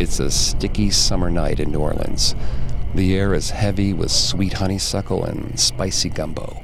It's 0.00 0.18
a 0.18 0.30
sticky 0.30 0.88
summer 0.88 1.28
night 1.28 1.60
in 1.60 1.70
New 1.72 1.80
Orleans. 1.80 2.34
The 2.94 3.14
air 3.18 3.34
is 3.34 3.50
heavy 3.50 3.92
with 3.92 4.10
sweet 4.10 4.54
honeysuckle 4.54 5.26
and 5.26 5.60
spicy 5.60 6.08
gumbo. 6.08 6.62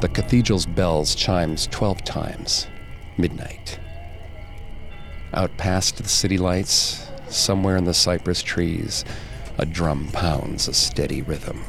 The 0.00 0.08
cathedral's 0.08 0.66
bells 0.66 1.14
chimes 1.14 1.68
12 1.68 2.02
times. 2.02 2.66
Midnight. 3.16 3.78
Out 5.32 5.56
past 5.58 5.98
the 5.98 6.08
city 6.08 6.36
lights, 6.36 7.06
somewhere 7.28 7.76
in 7.76 7.84
the 7.84 7.94
cypress 7.94 8.42
trees, 8.42 9.04
a 9.58 9.64
drum 9.64 10.08
pounds 10.08 10.66
a 10.66 10.74
steady 10.74 11.22
rhythm. 11.22 11.62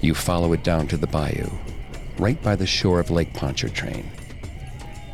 You 0.00 0.14
follow 0.14 0.54
it 0.54 0.64
down 0.64 0.86
to 0.88 0.96
the 0.96 1.06
bayou, 1.06 1.50
right 2.16 2.42
by 2.42 2.56
the 2.56 2.66
shore 2.66 3.00
of 3.00 3.10
Lake 3.10 3.34
Pontchartrain. 3.34 4.10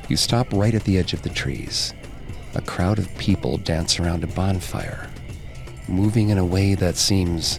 You 0.08 0.16
stop 0.16 0.46
right 0.52 0.76
at 0.76 0.84
the 0.84 0.96
edge 0.96 1.12
of 1.12 1.22
the 1.22 1.28
trees. 1.28 1.92
A 2.56 2.62
crowd 2.62 3.00
of 3.00 3.12
people 3.18 3.56
dance 3.56 3.98
around 3.98 4.22
a 4.22 4.28
bonfire, 4.28 5.10
moving 5.88 6.28
in 6.28 6.38
a 6.38 6.44
way 6.44 6.76
that 6.76 6.96
seems 6.96 7.58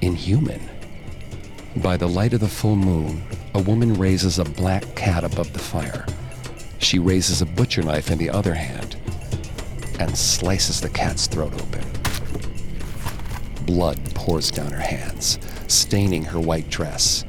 inhuman. 0.00 0.68
By 1.76 1.96
the 1.96 2.08
light 2.08 2.32
of 2.32 2.40
the 2.40 2.48
full 2.48 2.74
moon, 2.74 3.22
a 3.54 3.62
woman 3.62 3.94
raises 3.94 4.40
a 4.40 4.44
black 4.44 4.96
cat 4.96 5.22
above 5.22 5.52
the 5.52 5.60
fire. 5.60 6.04
She 6.78 6.98
raises 6.98 7.40
a 7.40 7.46
butcher 7.46 7.82
knife 7.82 8.10
in 8.10 8.18
the 8.18 8.30
other 8.30 8.54
hand 8.54 8.96
and 10.00 10.16
slices 10.18 10.80
the 10.80 10.88
cat's 10.88 11.28
throat 11.28 11.54
open. 11.54 11.84
Blood 13.64 14.00
pours 14.14 14.50
down 14.50 14.72
her 14.72 14.80
hands, 14.80 15.38
staining 15.68 16.24
her 16.24 16.40
white 16.40 16.68
dress. 16.68 17.24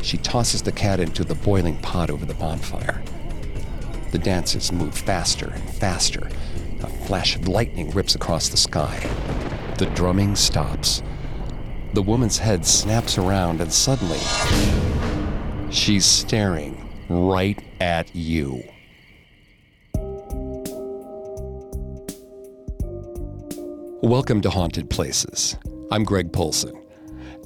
She 0.00 0.16
tosses 0.16 0.62
the 0.62 0.72
cat 0.72 1.00
into 1.00 1.22
the 1.22 1.34
boiling 1.34 1.76
pot 1.78 2.08
over 2.08 2.24
the 2.24 2.34
bonfire. 2.34 3.02
The 4.10 4.18
dances 4.18 4.72
move 4.72 4.92
faster 4.92 5.50
and 5.50 5.70
faster. 5.70 6.28
A 6.82 6.88
flash 6.88 7.36
of 7.36 7.46
lightning 7.46 7.92
rips 7.92 8.16
across 8.16 8.48
the 8.48 8.56
sky. 8.56 8.98
The 9.78 9.86
drumming 9.94 10.34
stops. 10.34 11.00
The 11.94 12.02
woman's 12.02 12.36
head 12.36 12.66
snaps 12.66 13.18
around, 13.18 13.60
and 13.60 13.72
suddenly, 13.72 14.18
she's 15.70 16.04
staring 16.04 16.88
right 17.08 17.62
at 17.80 18.12
you. 18.12 18.64
Welcome 24.02 24.40
to 24.40 24.50
Haunted 24.50 24.90
Places. 24.90 25.56
I'm 25.92 26.02
Greg 26.02 26.32
Polcyn. 26.32 26.84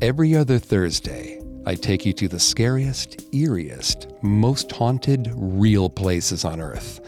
Every 0.00 0.34
other 0.34 0.58
Thursday, 0.58 1.42
I 1.66 1.74
take 1.74 2.04
you 2.04 2.12
to 2.14 2.28
the 2.28 2.38
scariest, 2.38 3.30
eeriest, 3.32 4.22
most 4.22 4.70
haunted, 4.70 5.32
real 5.34 5.88
places 5.88 6.44
on 6.44 6.60
Earth. 6.60 7.00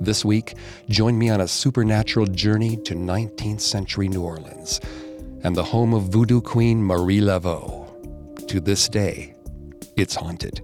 This 0.00 0.24
week, 0.24 0.54
join 0.88 1.16
me 1.16 1.30
on 1.30 1.40
a 1.40 1.46
supernatural 1.46 2.26
journey 2.26 2.76
to 2.78 2.94
19th 2.94 3.60
century 3.60 4.08
New 4.08 4.22
Orleans 4.22 4.80
and 5.44 5.54
the 5.54 5.62
home 5.62 5.94
of 5.94 6.08
voodoo 6.08 6.40
queen 6.40 6.82
Marie 6.82 7.20
Laveau. 7.20 7.88
To 8.48 8.60
this 8.60 8.88
day, 8.88 9.36
it's 9.94 10.16
haunted. 10.16 10.60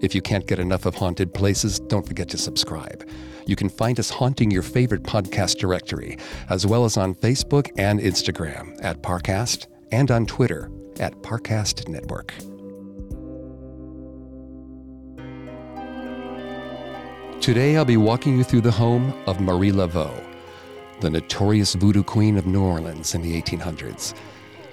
If 0.00 0.14
you 0.14 0.22
can't 0.22 0.46
get 0.46 0.58
enough 0.58 0.86
of 0.86 0.94
haunted 0.94 1.34
places, 1.34 1.80
don't 1.80 2.06
forget 2.06 2.30
to 2.30 2.38
subscribe. 2.38 3.06
You 3.46 3.56
can 3.56 3.68
find 3.68 4.00
us 4.00 4.08
haunting 4.08 4.50
your 4.50 4.62
favorite 4.62 5.02
podcast 5.02 5.58
directory, 5.58 6.16
as 6.48 6.66
well 6.66 6.86
as 6.86 6.96
on 6.96 7.14
Facebook 7.14 7.70
and 7.76 8.00
Instagram 8.00 8.82
at 8.82 9.02
Parcast 9.02 9.66
and 9.90 10.10
on 10.10 10.24
Twitter 10.24 10.70
at 11.00 11.20
Parcast 11.22 11.88
Network. 11.88 12.34
Today, 17.40 17.76
I'll 17.76 17.84
be 17.84 17.96
walking 17.96 18.38
you 18.38 18.44
through 18.44 18.60
the 18.60 18.70
home 18.70 19.12
of 19.26 19.40
Marie 19.40 19.72
Laveau, 19.72 20.12
the 21.00 21.10
notorious 21.10 21.74
voodoo 21.74 22.04
queen 22.04 22.38
of 22.38 22.46
New 22.46 22.62
Orleans 22.62 23.14
in 23.14 23.22
the 23.22 23.40
1800s. 23.42 24.14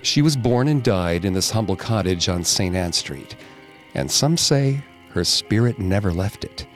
She 0.02 0.22
was 0.22 0.38
born 0.38 0.68
and 0.68 0.84
died 0.84 1.26
in 1.26 1.34
this 1.34 1.50
humble 1.50 1.76
cottage 1.76 2.30
on 2.30 2.44
St. 2.44 2.76
Anne 2.76 2.94
Street, 2.94 3.36
and 3.96 4.10
some 4.10 4.38
say 4.38 4.84
her 5.10 5.24
spirit 5.24 5.80
never 5.80 6.14
left 6.14 6.44
it. 6.44 6.68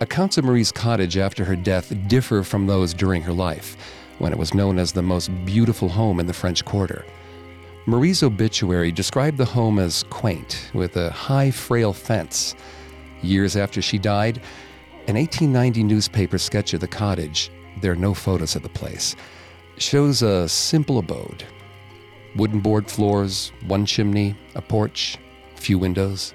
Accounts 0.00 0.38
of 0.38 0.44
Marie's 0.44 0.72
cottage 0.72 1.18
after 1.18 1.44
her 1.44 1.56
death 1.56 1.92
differ 2.08 2.42
from 2.42 2.66
those 2.66 2.94
during 2.94 3.22
her 3.22 3.32
life, 3.32 3.76
when 4.18 4.32
it 4.32 4.38
was 4.38 4.54
known 4.54 4.78
as 4.78 4.92
the 4.92 5.02
most 5.02 5.28
beautiful 5.44 5.88
home 5.88 6.18
in 6.18 6.26
the 6.26 6.32
French 6.32 6.64
Quarter. 6.64 7.04
Marie's 7.88 8.22
obituary 8.22 8.92
described 8.92 9.38
the 9.38 9.46
home 9.46 9.78
as 9.78 10.02
quaint, 10.10 10.70
with 10.74 10.94
a 10.98 11.08
high, 11.08 11.50
frail 11.50 11.94
fence. 11.94 12.54
Years 13.22 13.56
after 13.56 13.80
she 13.80 13.96
died, 13.96 14.42
an 15.06 15.16
1890 15.16 15.84
newspaper 15.84 16.36
sketch 16.36 16.74
of 16.74 16.80
the 16.80 16.86
cottage, 16.86 17.50
there 17.80 17.92
are 17.92 17.96
no 17.96 18.12
photos 18.12 18.54
of 18.54 18.62
the 18.62 18.68
place, 18.68 19.16
shows 19.78 20.20
a 20.20 20.46
simple 20.50 20.98
abode. 20.98 21.44
Wooden 22.36 22.60
board 22.60 22.90
floors, 22.90 23.52
one 23.66 23.86
chimney, 23.86 24.36
a 24.54 24.60
porch, 24.60 25.16
few 25.54 25.78
windows. 25.78 26.34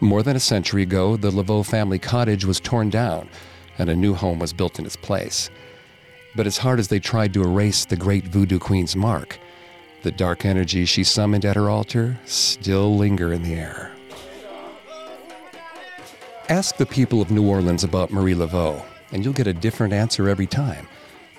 More 0.00 0.22
than 0.22 0.36
a 0.36 0.40
century 0.40 0.84
ago, 0.84 1.18
the 1.18 1.30
Laveau 1.30 1.66
family 1.66 1.98
cottage 1.98 2.46
was 2.46 2.60
torn 2.60 2.88
down 2.88 3.28
and 3.76 3.90
a 3.90 3.94
new 3.94 4.14
home 4.14 4.38
was 4.38 4.54
built 4.54 4.78
in 4.78 4.86
its 4.86 4.96
place. 4.96 5.50
But 6.34 6.46
as 6.46 6.56
hard 6.56 6.78
as 6.78 6.88
they 6.88 6.98
tried 6.98 7.34
to 7.34 7.42
erase 7.42 7.84
the 7.84 7.96
great 7.96 8.24
voodoo 8.24 8.58
queen's 8.58 8.96
mark, 8.96 9.38
the 10.06 10.12
dark 10.12 10.44
energy 10.44 10.84
she 10.84 11.02
summoned 11.02 11.44
at 11.44 11.56
her 11.56 11.68
altar 11.68 12.16
still 12.26 12.96
linger 12.96 13.32
in 13.32 13.42
the 13.42 13.54
air. 13.54 13.90
Ask 16.48 16.76
the 16.76 16.86
people 16.86 17.20
of 17.20 17.32
New 17.32 17.44
Orleans 17.44 17.82
about 17.82 18.12
Marie 18.12 18.36
Laveau, 18.36 18.84
and 19.10 19.24
you'll 19.24 19.34
get 19.34 19.48
a 19.48 19.52
different 19.52 19.92
answer 19.92 20.28
every 20.28 20.46
time. 20.46 20.86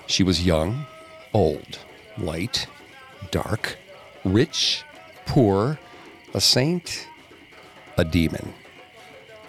She 0.06 0.22
was 0.22 0.44
young, 0.44 0.84
old, 1.32 1.78
light, 2.18 2.66
dark, 3.30 3.78
rich, 4.22 4.84
poor, 5.24 5.78
a 6.34 6.40
saint, 6.42 7.08
a 7.96 8.04
demon. 8.04 8.52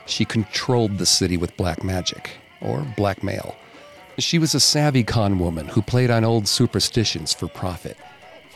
She 0.06 0.24
controlled 0.24 0.98
the 0.98 1.06
city 1.06 1.36
with 1.36 1.58
black 1.58 1.84
magic, 1.84 2.38
or 2.62 2.88
blackmail. 2.96 3.58
She 4.18 4.40
was 4.40 4.56
a 4.56 4.62
savvy 4.62 5.04
con 5.04 5.40
woman 5.40 5.68
who 5.68 5.82
played 5.82 6.10
on 6.10 6.24
old 6.24 6.48
superstitions 6.48 7.34
for 7.34 7.50
profit. 7.50 7.98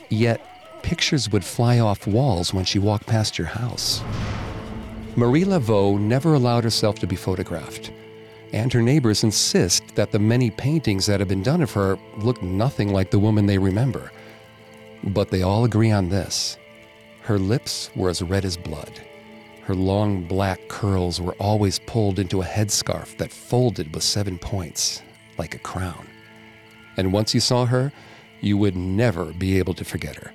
Yet, 0.10 0.40
pictures 0.84 1.32
would 1.32 1.44
fly 1.44 1.80
off 1.80 2.06
walls 2.06 2.54
when 2.54 2.66
she 2.66 2.78
walked 2.78 3.08
past 3.08 3.38
your 3.38 3.48
house. 3.48 4.04
Marie 5.16 5.46
Laveau 5.46 6.00
never 6.00 6.34
allowed 6.34 6.64
herself 6.64 7.00
to 7.00 7.08
be 7.08 7.16
photographed, 7.16 7.92
and 8.52 8.72
her 8.72 8.82
neighbors 8.82 9.24
insist 9.24 9.96
that 9.96 10.12
the 10.12 10.20
many 10.20 10.52
paintings 10.52 11.06
that 11.08 11.20
have 11.20 11.30
been 11.30 11.44
done 11.44 11.62
of 11.62 11.72
her 11.72 11.98
look 12.18 12.42
nothing 12.44 12.94
like 12.94 13.10
the 13.10 13.20
woman 13.20 13.46
they 13.46 13.58
remember. 13.58 14.12
But 15.04 15.30
they 15.30 15.42
all 15.42 15.66
agree 15.66 15.92
on 15.92 16.10
this 16.10 16.58
her 17.22 17.40
lips 17.40 17.90
were 17.96 18.10
as 18.10 18.22
red 18.22 18.44
as 18.44 18.58
blood. 18.58 19.02
Her 19.62 19.76
long 19.76 20.24
black 20.24 20.68
curls 20.68 21.22
were 21.22 21.36
always 21.40 21.80
pulled 21.80 22.20
into 22.20 22.42
a 22.42 22.46
headscarf 22.46 23.18
that 23.18 23.32
folded 23.32 23.94
with 23.94 24.04
seven 24.04 24.38
points, 24.38 25.02
like 25.38 25.56
a 25.56 25.60
crown. 25.60 26.06
And 26.98 27.14
once 27.14 27.34
you 27.34 27.40
saw 27.40 27.66
her, 27.66 27.94
you 28.42 28.58
would 28.58 28.76
never 28.76 29.32
be 29.32 29.58
able 29.58 29.74
to 29.76 29.86
forget 29.86 30.18
her. 30.18 30.34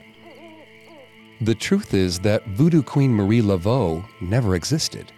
The 1.41 1.55
truth 1.55 1.95
is 1.95 2.19
that 2.21 2.45
Voodoo 2.49 2.83
Queen 2.83 3.13
Marie 3.15 3.43
Laveau 3.43 4.05
never 4.21 4.57
existed. 4.57 5.13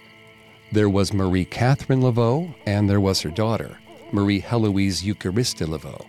There 0.70 0.90
was 0.90 1.14
Marie 1.14 1.46
Catherine 1.46 2.02
Laveau, 2.02 2.54
and 2.66 2.90
there 2.90 3.00
was 3.00 3.22
her 3.22 3.30
daughter, 3.30 3.78
Marie 4.12 4.40
Heloise 4.40 5.02
Euchariste 5.02 5.66
Laveau. 5.66 6.04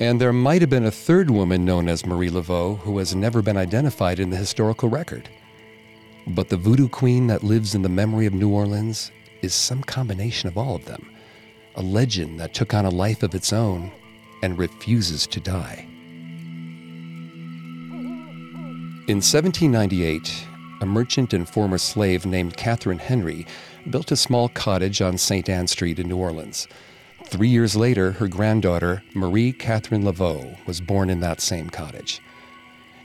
And 0.00 0.18
there 0.18 0.32
might 0.32 0.62
have 0.62 0.70
been 0.70 0.86
a 0.86 0.90
third 0.90 1.30
woman 1.30 1.66
known 1.66 1.86
as 1.86 2.06
Marie 2.06 2.30
Laveau 2.30 2.78
who 2.78 2.96
has 2.96 3.14
never 3.14 3.42
been 3.42 3.58
identified 3.58 4.20
in 4.20 4.30
the 4.30 4.38
historical 4.38 4.88
record. 4.88 5.28
But 6.28 6.48
the 6.48 6.56
voodoo 6.56 6.88
queen 6.88 7.26
that 7.26 7.44
lives 7.44 7.74
in 7.74 7.82
the 7.82 7.90
memory 7.90 8.24
of 8.24 8.32
New 8.32 8.48
Orleans 8.48 9.12
is 9.42 9.52
some 9.54 9.82
combination 9.82 10.48
of 10.48 10.56
all 10.56 10.76
of 10.76 10.86
them, 10.86 11.10
a 11.74 11.82
legend 11.82 12.40
that 12.40 12.54
took 12.54 12.72
on 12.72 12.86
a 12.86 12.90
life 12.90 13.22
of 13.22 13.34
its 13.34 13.52
own 13.52 13.92
and 14.42 14.58
refuses 14.58 15.26
to 15.26 15.40
die. 15.40 15.86
In 19.08 19.18
1798, 19.18 20.48
a 20.80 20.84
merchant 20.84 21.32
and 21.32 21.48
former 21.48 21.78
slave 21.78 22.26
named 22.26 22.56
Catherine 22.56 22.98
Henry 22.98 23.46
built 23.88 24.10
a 24.10 24.16
small 24.16 24.48
cottage 24.48 25.00
on 25.00 25.16
St. 25.16 25.48
Anne 25.48 25.68
Street 25.68 26.00
in 26.00 26.08
New 26.08 26.16
Orleans. 26.16 26.66
Three 27.26 27.46
years 27.46 27.76
later, 27.76 28.10
her 28.10 28.26
granddaughter, 28.26 29.04
Marie 29.14 29.52
Catherine 29.52 30.02
Laveau, 30.02 30.58
was 30.66 30.80
born 30.80 31.08
in 31.08 31.20
that 31.20 31.40
same 31.40 31.70
cottage. 31.70 32.20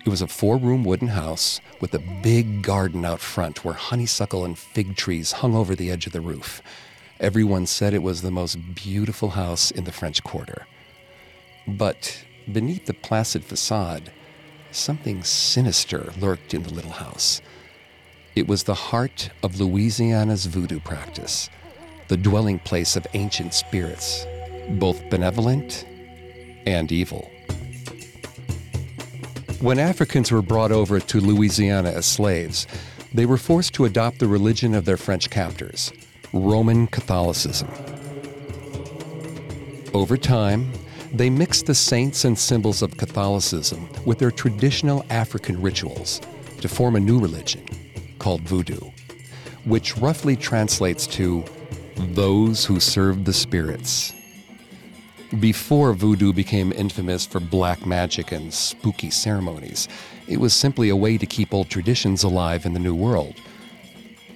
It 0.03 0.09
was 0.09 0.23
a 0.23 0.27
four 0.27 0.57
room 0.57 0.83
wooden 0.83 1.09
house 1.09 1.61
with 1.81 1.93
a 1.93 2.03
big 2.23 2.63
garden 2.63 3.05
out 3.05 3.19
front 3.19 3.63
where 3.63 3.75
honeysuckle 3.75 4.43
and 4.43 4.57
fig 4.57 4.95
trees 4.95 5.33
hung 5.33 5.53
over 5.53 5.75
the 5.75 5.91
edge 5.91 6.07
of 6.07 6.13
the 6.13 6.19
roof. 6.19 6.63
Everyone 7.19 7.67
said 7.67 7.93
it 7.93 8.01
was 8.01 8.23
the 8.23 8.31
most 8.31 8.57
beautiful 8.73 9.29
house 9.29 9.69
in 9.69 9.83
the 9.83 9.91
French 9.91 10.23
Quarter. 10.23 10.65
But 11.67 12.25
beneath 12.51 12.87
the 12.87 12.95
placid 12.95 13.43
facade, 13.43 14.11
something 14.71 15.23
sinister 15.23 16.11
lurked 16.19 16.53
in 16.53 16.63
the 16.63 16.73
little 16.73 16.91
house. 16.91 17.41
It 18.35 18.47
was 18.47 18.63
the 18.63 18.73
heart 18.73 19.29
of 19.43 19.59
Louisiana's 19.59 20.45
voodoo 20.45 20.79
practice, 20.79 21.49
the 22.07 22.17
dwelling 22.17 22.59
place 22.59 22.95
of 22.95 23.05
ancient 23.13 23.53
spirits, 23.53 24.25
both 24.69 25.09
benevolent 25.09 25.85
and 26.65 26.91
evil. 26.91 27.29
When 29.59 29.79
Africans 29.79 30.31
were 30.31 30.41
brought 30.41 30.71
over 30.71 30.99
to 30.99 31.19
Louisiana 31.19 31.91
as 31.91 32.05
slaves, 32.05 32.67
they 33.13 33.25
were 33.25 33.37
forced 33.37 33.73
to 33.75 33.85
adopt 33.85 34.19
the 34.19 34.27
religion 34.27 34.73
of 34.73 34.85
their 34.85 34.97
French 34.97 35.29
captors, 35.29 35.91
Roman 36.33 36.87
Catholicism. 36.87 37.67
Over 39.93 40.15
time, 40.15 40.71
they 41.13 41.29
mixed 41.29 41.65
the 41.65 41.75
saints 41.75 42.25
and 42.25 42.37
symbols 42.37 42.81
of 42.81 42.97
Catholicism 42.97 43.89
with 44.05 44.19
their 44.19 44.31
traditional 44.31 45.05
African 45.09 45.61
rituals 45.61 46.21
to 46.61 46.69
form 46.69 46.95
a 46.95 46.99
new 46.99 47.19
religion 47.19 47.65
called 48.19 48.41
Voodoo, 48.41 48.91
which 49.65 49.97
roughly 49.97 50.35
translates 50.35 51.05
to 51.07 51.43
those 51.95 52.65
who 52.65 52.79
serve 52.79 53.25
the 53.25 53.33
spirits. 53.33 54.13
Before 55.39 55.93
voodoo 55.93 56.33
became 56.33 56.73
infamous 56.73 57.25
for 57.25 57.39
black 57.39 57.85
magic 57.85 58.31
and 58.31 58.53
spooky 58.53 59.09
ceremonies, 59.09 59.87
it 60.27 60.37
was 60.37 60.53
simply 60.53 60.89
a 60.89 60.95
way 60.95 61.17
to 61.17 61.25
keep 61.25 61.53
old 61.53 61.69
traditions 61.69 62.23
alive 62.23 62.65
in 62.65 62.73
the 62.73 62.79
New 62.79 62.95
World. 62.95 63.35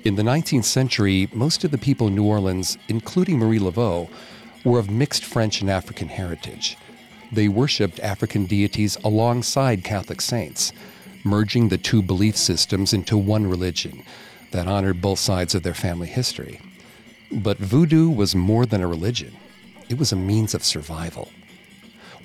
In 0.06 0.16
the 0.16 0.24
19th 0.24 0.66
century, 0.66 1.28
most 1.33 1.63
of 1.63 1.71
the 1.71 1.78
people 1.78 2.07
in 2.07 2.16
New 2.16 2.24
Orleans, 2.24 2.78
including 2.88 3.39
Marie 3.39 3.60
Laveau, 3.60 4.10
were 4.66 4.80
of 4.80 4.90
mixed 4.90 5.24
French 5.24 5.62
and 5.62 5.70
African 5.70 6.10
heritage. 6.10 6.78
They 7.32 7.48
worshipped 7.48 8.00
African 8.02 8.46
deities 8.46 8.98
alongside 9.04 9.84
Catholic 9.84 10.20
saints, 10.20 10.74
merging 11.24 11.70
the 11.70 11.78
two 11.78 12.02
belief 12.02 12.36
systems 12.36 12.92
into 12.92 13.18
one 13.18 13.48
religion 13.48 14.04
that 14.52 14.68
honored 14.68 15.02
both 15.02 15.20
sides 15.20 15.56
of 15.56 15.64
their 15.64 15.74
family 15.74 16.08
history. 16.08 16.60
But 17.32 17.58
voodoo 17.58 18.10
was 18.10 18.36
more 18.36 18.66
than 18.66 18.82
a 18.82 18.88
religion, 18.88 19.36
it 19.90 19.98
was 19.98 20.12
a 20.12 20.16
means 20.16 20.54
of 20.54 20.64
survival. 20.64 21.32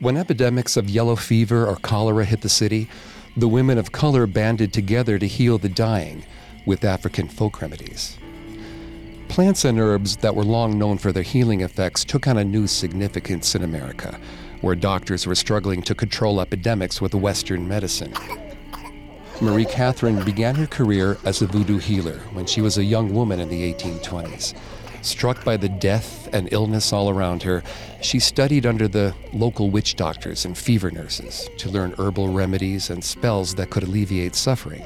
When 0.00 0.16
epidemics 0.16 0.76
of 0.76 0.88
yellow 0.88 1.16
fever 1.16 1.66
or 1.66 1.76
cholera 1.76 2.24
hit 2.24 2.40
the 2.40 2.48
city, 2.48 2.88
the 3.36 3.48
women 3.48 3.78
of 3.78 3.92
color 3.92 4.26
banded 4.26 4.72
together 4.72 5.18
to 5.18 5.26
heal 5.26 5.58
the 5.58 5.68
dying 5.68 6.24
with 6.64 6.84
African 6.84 7.28
folk 7.28 7.60
remedies. 7.60 8.16
Plants 9.30 9.64
and 9.64 9.78
herbs 9.78 10.16
that 10.16 10.34
were 10.34 10.42
long 10.42 10.76
known 10.76 10.98
for 10.98 11.12
their 11.12 11.22
healing 11.22 11.60
effects 11.60 12.04
took 12.04 12.26
on 12.26 12.36
a 12.36 12.44
new 12.44 12.66
significance 12.66 13.54
in 13.54 13.62
America, 13.62 14.18
where 14.60 14.74
doctors 14.74 15.24
were 15.24 15.36
struggling 15.36 15.82
to 15.82 15.94
control 15.94 16.40
epidemics 16.40 17.00
with 17.00 17.14
Western 17.14 17.68
medicine. 17.68 18.12
Marie 19.40 19.64
Catherine 19.64 20.24
began 20.24 20.56
her 20.56 20.66
career 20.66 21.16
as 21.24 21.40
a 21.40 21.46
voodoo 21.46 21.78
healer 21.78 22.18
when 22.32 22.44
she 22.44 22.60
was 22.60 22.76
a 22.76 22.84
young 22.84 23.14
woman 23.14 23.38
in 23.38 23.48
the 23.48 23.72
1820s. 23.72 24.58
Struck 25.00 25.44
by 25.44 25.56
the 25.56 25.68
death 25.68 26.28
and 26.32 26.52
illness 26.52 26.92
all 26.92 27.08
around 27.08 27.44
her, 27.44 27.62
she 28.02 28.18
studied 28.18 28.66
under 28.66 28.88
the 28.88 29.14
local 29.32 29.70
witch 29.70 29.94
doctors 29.94 30.44
and 30.44 30.58
fever 30.58 30.90
nurses 30.90 31.48
to 31.56 31.70
learn 31.70 31.94
herbal 31.98 32.32
remedies 32.32 32.90
and 32.90 33.02
spells 33.04 33.54
that 33.54 33.70
could 33.70 33.84
alleviate 33.84 34.34
suffering. 34.34 34.84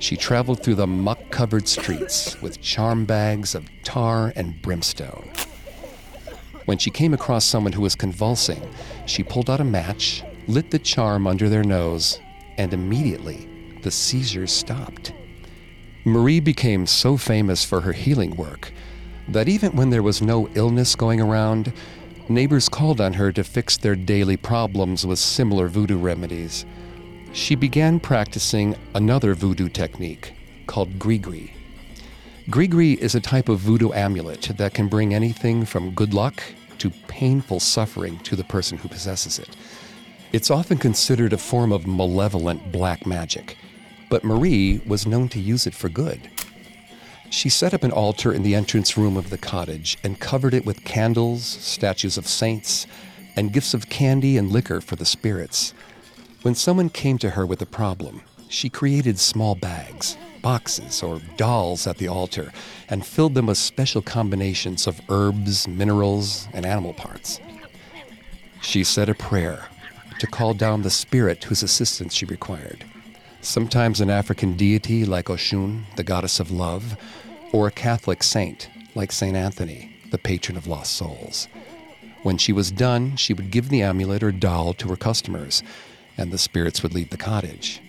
She 0.00 0.16
traveled 0.16 0.62
through 0.62 0.76
the 0.76 0.86
muck 0.86 1.30
covered 1.30 1.68
streets 1.68 2.40
with 2.40 2.62
charm 2.62 3.04
bags 3.04 3.54
of 3.54 3.68
tar 3.84 4.32
and 4.34 4.60
brimstone. 4.62 5.30
When 6.64 6.78
she 6.78 6.90
came 6.90 7.12
across 7.12 7.44
someone 7.44 7.74
who 7.74 7.82
was 7.82 7.94
convulsing, 7.96 8.62
she 9.04 9.22
pulled 9.22 9.50
out 9.50 9.60
a 9.60 9.64
match, 9.64 10.24
lit 10.48 10.70
the 10.70 10.78
charm 10.78 11.26
under 11.26 11.50
their 11.50 11.62
nose, 11.62 12.18
and 12.56 12.72
immediately 12.72 13.46
the 13.82 13.90
seizures 13.90 14.50
stopped. 14.50 15.12
Marie 16.06 16.40
became 16.40 16.86
so 16.86 17.18
famous 17.18 17.62
for 17.62 17.82
her 17.82 17.92
healing 17.92 18.34
work 18.36 18.72
that 19.28 19.50
even 19.50 19.72
when 19.72 19.90
there 19.90 20.02
was 20.02 20.22
no 20.22 20.48
illness 20.54 20.96
going 20.96 21.20
around, 21.20 21.74
neighbors 22.26 22.70
called 22.70 23.02
on 23.02 23.12
her 23.12 23.32
to 23.32 23.44
fix 23.44 23.76
their 23.76 23.96
daily 23.96 24.38
problems 24.38 25.06
with 25.06 25.18
similar 25.18 25.68
voodoo 25.68 25.98
remedies 25.98 26.64
she 27.32 27.54
began 27.54 28.00
practicing 28.00 28.76
another 28.94 29.34
voodoo 29.34 29.68
technique 29.68 30.34
called 30.66 30.98
grigri. 30.98 31.52
Grigri 32.48 32.96
is 32.96 33.14
a 33.14 33.20
type 33.20 33.48
of 33.48 33.60
voodoo 33.60 33.92
amulet 33.92 34.50
that 34.56 34.74
can 34.74 34.88
bring 34.88 35.14
anything 35.14 35.64
from 35.64 35.94
good 35.94 36.12
luck 36.12 36.42
to 36.78 36.90
painful 37.06 37.60
suffering 37.60 38.18
to 38.20 38.34
the 38.34 38.44
person 38.44 38.78
who 38.78 38.88
possesses 38.88 39.38
it. 39.38 39.56
It's 40.32 40.50
often 40.50 40.78
considered 40.78 41.32
a 41.32 41.38
form 41.38 41.72
of 41.72 41.86
malevolent 41.86 42.72
black 42.72 43.06
magic, 43.06 43.56
but 44.08 44.24
Marie 44.24 44.80
was 44.86 45.06
known 45.06 45.28
to 45.28 45.40
use 45.40 45.66
it 45.66 45.74
for 45.74 45.88
good. 45.88 46.28
She 47.30 47.48
set 47.48 47.74
up 47.74 47.84
an 47.84 47.92
altar 47.92 48.32
in 48.32 48.42
the 48.42 48.56
entrance 48.56 48.96
room 48.96 49.16
of 49.16 49.30
the 49.30 49.38
cottage 49.38 49.96
and 50.02 50.18
covered 50.18 50.54
it 50.54 50.66
with 50.66 50.84
candles, 50.84 51.44
statues 51.44 52.18
of 52.18 52.26
saints, 52.26 52.88
and 53.36 53.52
gifts 53.52 53.74
of 53.74 53.88
candy 53.88 54.36
and 54.36 54.50
liquor 54.50 54.80
for 54.80 54.96
the 54.96 55.04
spirits. 55.04 55.72
When 56.42 56.54
someone 56.54 56.88
came 56.88 57.18
to 57.18 57.30
her 57.30 57.44
with 57.44 57.60
a 57.60 57.66
problem, 57.66 58.22
she 58.48 58.70
created 58.70 59.18
small 59.18 59.54
bags, 59.54 60.16
boxes, 60.40 61.02
or 61.02 61.20
dolls 61.36 61.86
at 61.86 61.98
the 61.98 62.08
altar 62.08 62.50
and 62.88 63.04
filled 63.04 63.34
them 63.34 63.46
with 63.46 63.58
special 63.58 64.00
combinations 64.00 64.86
of 64.86 65.02
herbs, 65.10 65.68
minerals, 65.68 66.48
and 66.54 66.64
animal 66.64 66.94
parts. 66.94 67.40
She 68.62 68.84
said 68.84 69.10
a 69.10 69.14
prayer 69.14 69.66
to 70.18 70.26
call 70.26 70.54
down 70.54 70.80
the 70.80 70.88
spirit 70.88 71.44
whose 71.44 71.62
assistance 71.62 72.14
she 72.14 72.24
required. 72.24 72.86
Sometimes 73.42 74.00
an 74.00 74.08
African 74.08 74.56
deity 74.56 75.04
like 75.04 75.26
Oshun, 75.26 75.82
the 75.96 76.04
goddess 76.04 76.40
of 76.40 76.50
love, 76.50 76.96
or 77.52 77.66
a 77.66 77.70
Catholic 77.70 78.22
saint 78.22 78.70
like 78.94 79.12
St. 79.12 79.36
Anthony, 79.36 79.94
the 80.10 80.18
patron 80.18 80.56
of 80.56 80.66
lost 80.66 80.94
souls. 80.94 81.48
When 82.22 82.38
she 82.38 82.52
was 82.52 82.70
done, 82.70 83.16
she 83.16 83.34
would 83.34 83.50
give 83.50 83.68
the 83.68 83.82
amulet 83.82 84.22
or 84.22 84.32
doll 84.32 84.72
to 84.74 84.88
her 84.88 84.96
customers 84.96 85.62
and 86.16 86.30
the 86.30 86.38
spirits 86.38 86.82
would 86.82 86.94
leave 86.94 87.10
the 87.10 87.16
cottage. 87.16 87.80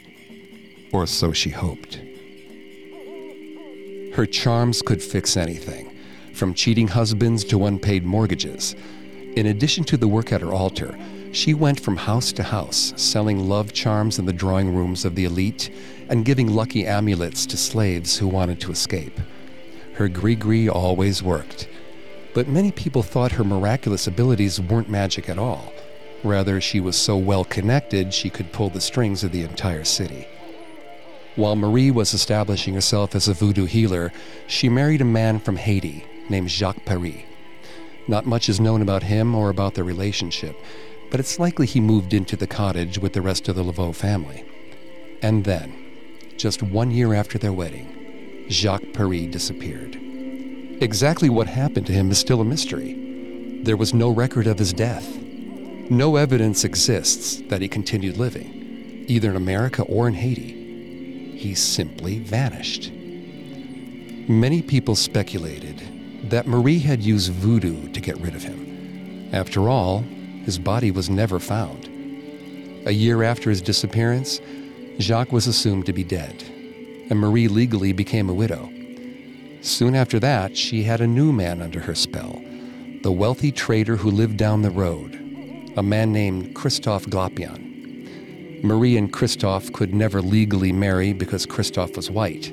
Or 0.92 1.08
so 1.08 1.32
she 1.32 1.50
hoped. 1.50 2.00
Her 4.14 4.26
charms 4.26 4.82
could 4.82 5.02
fix 5.02 5.38
anything, 5.38 5.96
from 6.34 6.54
cheating 6.54 6.90
husbands 6.90 7.44
to 7.46 7.66
unpaid 7.66 8.04
mortgages. 8.04 8.76
In 9.36 9.46
addition 9.46 9.84
to 9.86 9.98
the 9.98 10.08
work 10.08 10.34
at 10.34 10.42
her 10.42 10.54
altar, 10.54 10.98
she 11.32 11.54
went 11.54 11.80
from 11.80 11.96
house 11.96 12.34
to 12.34 12.44
house, 12.44 12.94
selling 12.98 13.48
love 13.48 13.72
charms 13.72 14.20
in 14.20 14.26
the 14.26 14.34
drawing 14.34 14.76
rooms 14.76 15.06
of 15.06 15.16
the 15.16 15.24
elite 15.24 15.70
and 16.10 16.26
giving 16.26 16.48
lucky 16.48 16.86
amulets 16.86 17.46
to 17.46 17.56
slaves 17.56 18.18
who 18.18 18.28
wanted 18.28 18.60
to 18.60 18.72
escape. 18.72 19.18
Her 19.94 20.10
gree 20.10 20.68
always 20.68 21.24
worked. 21.24 21.70
But 22.34 22.50
many 22.50 22.72
people 22.72 23.04
thought 23.04 23.34
her 23.34 23.44
miraculous 23.44 24.08
abilities 24.08 24.60
weren't 24.60 24.90
magic 24.90 25.30
at 25.30 25.38
all. 25.38 25.72
Rather, 26.24 26.62
she 26.62 26.80
was 26.80 26.96
so 26.96 27.18
well 27.18 27.44
connected 27.44 28.14
she 28.14 28.30
could 28.30 28.52
pull 28.52 28.70
the 28.70 28.82
strings 28.82 29.24
of 29.24 29.32
the 29.32 29.44
entire 29.44 29.84
city. 29.84 30.28
While 31.36 31.56
Marie 31.56 31.92
was 31.92 32.14
establishing 32.14 32.74
herself 32.74 33.16
as 33.16 33.28
a 33.28 33.34
voodoo 33.34 33.66
healer, 33.66 34.12
she 34.48 34.70
married 34.70 35.02
a 35.02 35.06
man 35.06 35.40
from 35.40 35.56
Haiti 35.56 36.06
named 36.30 36.50
Jacques 36.50 36.86
Paris. 36.86 37.24
Not 38.08 38.26
much 38.26 38.50
is 38.50 38.60
known 38.60 38.82
about 38.82 39.04
him 39.04 39.34
or 39.34 39.50
about 39.50 39.76
their 39.76 39.84
relationship, 39.84 40.56
but 41.10 41.20
it's 41.20 41.40
likely 41.40 41.66
he 41.66 41.80
moved 41.80 42.14
into 42.14 42.36
the 42.36 42.48
cottage 42.48 42.98
with 42.98 43.14
the 43.14 43.22
rest 43.22 43.48
of 43.48 43.56
the 43.56 43.64
Laveau 43.64 43.96
family. 43.96 44.44
And 45.22 45.46
then, 45.46 45.74
just 46.38 46.62
one 46.62 46.92
year 46.92 47.14
after 47.14 47.38
their 47.38 47.54
wedding, 47.54 48.46
Jacques 48.50 48.94
Paris 48.94 49.28
disappeared. 49.28 49.96
Exactly 50.82 51.30
what 51.30 51.48
happened 51.48 51.86
to 51.88 51.94
him 51.94 52.12
is 52.12 52.18
still 52.18 52.42
a 52.42 52.46
mystery. 52.46 53.62
There 53.64 53.78
was 53.78 53.94
no 53.94 54.10
record 54.10 54.48
of 54.48 54.58
his 54.58 54.74
death, 54.74 55.21
no 55.90 56.16
evidence 56.16 56.64
exists 56.64 57.42
that 57.48 57.62
he 57.62 57.68
continued 57.68 58.18
living, 58.18 59.06
either 59.08 59.30
in 59.30 59.36
America 59.36 59.84
or 59.84 60.08
in 60.08 60.14
Haiti. 60.14 61.38
He 61.38 61.56
simply 61.56 62.20
vanished. 62.20 62.92
Many 64.30 64.62
people 64.62 64.96
speculated 64.96 65.82
that 66.30 66.48
Marie 66.48 66.80
had 66.80 67.02
used 67.02 67.32
voodoo 67.32 67.90
to 67.90 68.00
get 68.00 68.20
rid 68.20 68.36
of 68.36 68.44
him. 68.44 69.30
After 69.34 69.70
all, 69.70 70.00
his 70.46 70.60
body 70.60 70.92
was 70.92 71.10
never 71.10 71.40
found. 71.40 71.88
A 72.86 72.92
year 72.92 73.24
after 73.24 73.50
his 73.50 73.62
disappearance, 73.62 74.40
Jacques 75.00 75.32
was 75.32 75.48
assumed 75.48 75.86
to 75.86 75.94
be 75.94 76.04
dead, 76.04 76.44
and 77.10 77.20
Marie 77.20 77.48
legally 77.48 77.94
became 77.94 78.30
a 78.30 78.34
widow. 78.34 78.70
Soon 79.62 79.96
after 79.96 80.20
that, 80.20 80.58
she 80.58 80.84
had 80.84 81.02
a 81.02 81.08
new 81.08 81.32
man 81.32 81.62
under 81.62 81.80
her 81.80 81.96
spell, 81.96 82.42
the 83.04 83.12
wealthy 83.12 83.52
trader 83.52 83.96
who 83.96 84.10
lived 84.10 84.38
down 84.38 84.62
the 84.62 84.72
road, 84.72 85.21
a 85.78 85.84
man 85.84 86.12
named 86.12 86.54
Christophe 86.54 87.06
Glapion. 87.06 88.62
Marie 88.62 88.98
and 88.98 89.12
Christophe 89.12 89.72
could 89.72 89.94
never 89.94 90.22
legally 90.22 90.74
marry 90.74 91.14
because 91.14 91.46
Christophe 91.46 91.96
was 91.96 92.12
white. 92.12 92.52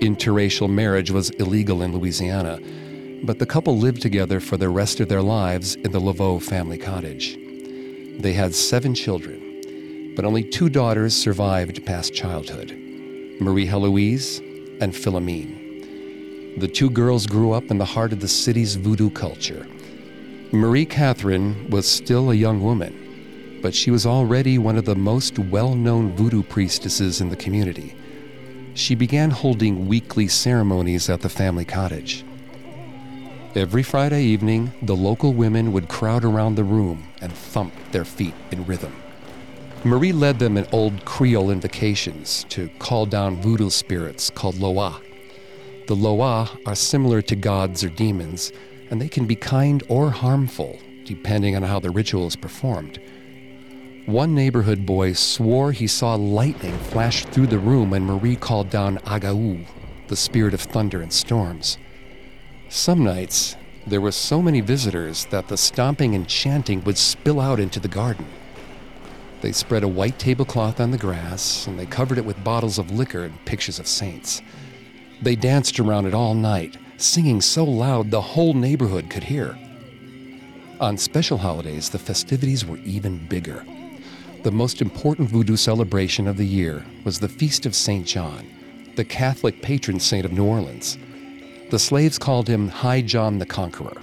Interracial 0.00 0.70
marriage 0.70 1.10
was 1.10 1.28
illegal 1.30 1.82
in 1.82 1.92
Louisiana, 1.92 2.58
but 3.24 3.38
the 3.38 3.46
couple 3.46 3.76
lived 3.76 4.00
together 4.00 4.40
for 4.40 4.56
the 4.56 4.70
rest 4.70 5.00
of 5.00 5.08
their 5.08 5.20
lives 5.20 5.74
in 5.74 5.92
the 5.92 6.00
Laveau 6.00 6.42
family 6.42 6.78
cottage. 6.78 7.36
They 8.20 8.32
had 8.32 8.54
seven 8.54 8.94
children, 8.94 10.14
but 10.16 10.24
only 10.24 10.42
two 10.42 10.70
daughters 10.70 11.14
survived 11.14 11.84
past 11.84 12.14
childhood 12.14 12.70
Marie 13.38 13.66
Heloise 13.66 14.38
and 14.80 14.94
Philomene. 14.94 16.58
The 16.58 16.68
two 16.68 16.88
girls 16.88 17.26
grew 17.26 17.52
up 17.52 17.64
in 17.70 17.76
the 17.76 17.84
heart 17.84 18.14
of 18.14 18.20
the 18.20 18.28
city's 18.28 18.76
voodoo 18.76 19.10
culture 19.10 19.66
Marie 20.52 20.86
Catherine 20.86 21.68
was 21.70 21.88
still 21.88 22.30
a 22.30 22.34
young 22.34 22.62
woman, 22.62 23.58
but 23.62 23.74
she 23.74 23.90
was 23.90 24.06
already 24.06 24.58
one 24.58 24.76
of 24.76 24.84
the 24.84 24.94
most 24.94 25.40
well 25.40 25.74
known 25.74 26.14
voodoo 26.14 26.44
priestesses 26.44 27.20
in 27.20 27.30
the 27.30 27.36
community. 27.36 27.96
She 28.74 28.94
began 28.94 29.30
holding 29.30 29.88
weekly 29.88 30.28
ceremonies 30.28 31.10
at 31.10 31.20
the 31.20 31.28
family 31.28 31.64
cottage. 31.64 32.24
Every 33.56 33.82
Friday 33.82 34.22
evening, 34.22 34.72
the 34.82 34.94
local 34.94 35.32
women 35.32 35.72
would 35.72 35.88
crowd 35.88 36.24
around 36.24 36.54
the 36.54 36.64
room 36.64 37.08
and 37.20 37.32
thump 37.32 37.74
their 37.90 38.04
feet 38.04 38.34
in 38.52 38.66
rhythm. 38.66 38.94
Marie 39.82 40.12
led 40.12 40.38
them 40.38 40.56
in 40.56 40.66
old 40.70 41.04
Creole 41.04 41.50
invocations 41.50 42.44
to 42.50 42.68
call 42.78 43.04
down 43.04 43.40
voodoo 43.42 43.70
spirits 43.70 44.30
called 44.30 44.60
Loa. 44.60 45.00
The 45.88 45.96
Loa 45.96 46.50
are 46.66 46.74
similar 46.76 47.20
to 47.22 47.34
gods 47.34 47.82
or 47.82 47.88
demons, 47.88 48.52
and 48.90 49.00
they 49.00 49.08
can 49.08 49.26
be 49.26 49.36
kind 49.36 49.82
or 49.88 50.10
harmful, 50.10 50.78
depending 51.04 51.56
on 51.56 51.62
how 51.62 51.80
the 51.80 51.90
ritual 51.90 52.26
is 52.26 52.36
performed. 52.36 53.00
One 54.06 54.34
neighborhood 54.34 54.86
boy 54.86 55.14
swore 55.14 55.72
he 55.72 55.86
saw 55.86 56.14
lightning 56.14 56.78
flash 56.78 57.24
through 57.24 57.48
the 57.48 57.58
room 57.58 57.90
when 57.90 58.04
Marie 58.04 58.36
called 58.36 58.70
down 58.70 58.98
Agau, 58.98 59.66
the 60.06 60.16
spirit 60.16 60.54
of 60.54 60.60
thunder 60.60 61.02
and 61.02 61.12
storms. 61.12 61.78
Some 62.68 63.02
nights, 63.02 63.56
there 63.86 64.00
were 64.00 64.12
so 64.12 64.40
many 64.40 64.60
visitors 64.60 65.26
that 65.26 65.48
the 65.48 65.56
stomping 65.56 66.14
and 66.14 66.28
chanting 66.28 66.82
would 66.84 66.98
spill 66.98 67.40
out 67.40 67.60
into 67.60 67.80
the 67.80 67.88
garden. 67.88 68.26
They 69.40 69.52
spread 69.52 69.82
a 69.82 69.88
white 69.88 70.18
tablecloth 70.18 70.80
on 70.80 70.90
the 70.90 70.98
grass, 70.98 71.66
and 71.66 71.78
they 71.78 71.86
covered 71.86 72.18
it 72.18 72.24
with 72.24 72.42
bottles 72.42 72.78
of 72.78 72.90
liquor 72.90 73.24
and 73.24 73.44
pictures 73.44 73.78
of 73.78 73.86
saints. 73.86 74.40
They 75.22 75.36
danced 75.36 75.78
around 75.78 76.06
it 76.06 76.14
all 76.14 76.34
night, 76.34 76.76
singing 76.96 77.40
so 77.40 77.64
loud 77.64 78.10
the 78.10 78.20
whole 78.20 78.54
neighborhood 78.54 79.10
could 79.10 79.24
hear. 79.24 79.58
On 80.80 80.96
special 80.96 81.38
holidays, 81.38 81.90
the 81.90 81.98
festivities 81.98 82.66
were 82.66 82.78
even 82.78 83.26
bigger. 83.28 83.64
The 84.42 84.50
most 84.50 84.80
important 84.80 85.28
voodoo 85.28 85.56
celebration 85.56 86.28
of 86.28 86.36
the 86.36 86.46
year 86.46 86.84
was 87.04 87.18
the 87.18 87.28
Feast 87.28 87.66
of 87.66 87.74
St. 87.74 88.06
John, 88.06 88.46
the 88.94 89.04
Catholic 89.04 89.62
patron 89.62 89.98
saint 89.98 90.24
of 90.24 90.32
New 90.32 90.44
Orleans. 90.44 90.98
The 91.70 91.78
slaves 91.78 92.18
called 92.18 92.48
him 92.48 92.68
High 92.68 93.00
John 93.00 93.38
the 93.38 93.46
Conqueror. 93.46 94.02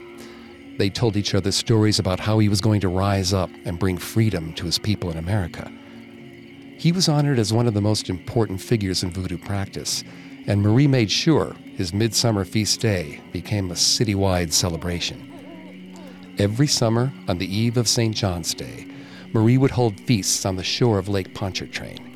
They 0.78 0.90
told 0.90 1.16
each 1.16 1.36
other 1.36 1.52
stories 1.52 2.00
about 2.00 2.20
how 2.20 2.40
he 2.40 2.50
was 2.50 2.60
going 2.60 2.82
to 2.82 2.90
rise 2.90 3.34
up 3.34 3.50
and 3.66 3.80
bring 3.80 3.98
freedom 3.98 4.54
to 4.54 4.66
his 4.66 4.80
people 4.80 5.12
in 5.12 5.18
America. 5.18 5.72
He 6.78 6.92
was 6.92 7.08
honored 7.08 7.40
as 7.40 7.54
one 7.54 7.68
of 7.68 7.74
the 7.74 7.82
most 7.82 8.10
important 8.10 8.60
figures 8.60 9.04
in 9.04 9.12
voodoo 9.12 9.38
practice, 9.38 10.04
and 10.48 10.62
Marie 10.62 10.88
made 10.88 11.12
sure 11.12 11.56
his 11.76 11.94
midsummer 11.94 12.46
feast 12.46 12.80
day 12.80 13.22
became 13.32 13.72
a 13.72 13.76
citywide 13.76 14.52
celebration. 14.52 15.30
Every 16.38 16.68
summer, 16.68 17.14
on 17.28 17.38
the 17.38 17.56
eve 17.56 17.78
of 17.78 17.88
St. 17.88 18.16
John's 18.16 18.54
Day, 18.54 18.88
Marie 19.34 19.58
would 19.58 19.72
hold 19.72 20.00
feasts 20.00 20.46
on 20.46 20.56
the 20.56 20.64
shore 20.64 21.00
of 21.00 21.10
Lake 21.10 21.34
Pontchartrain. 21.34 22.10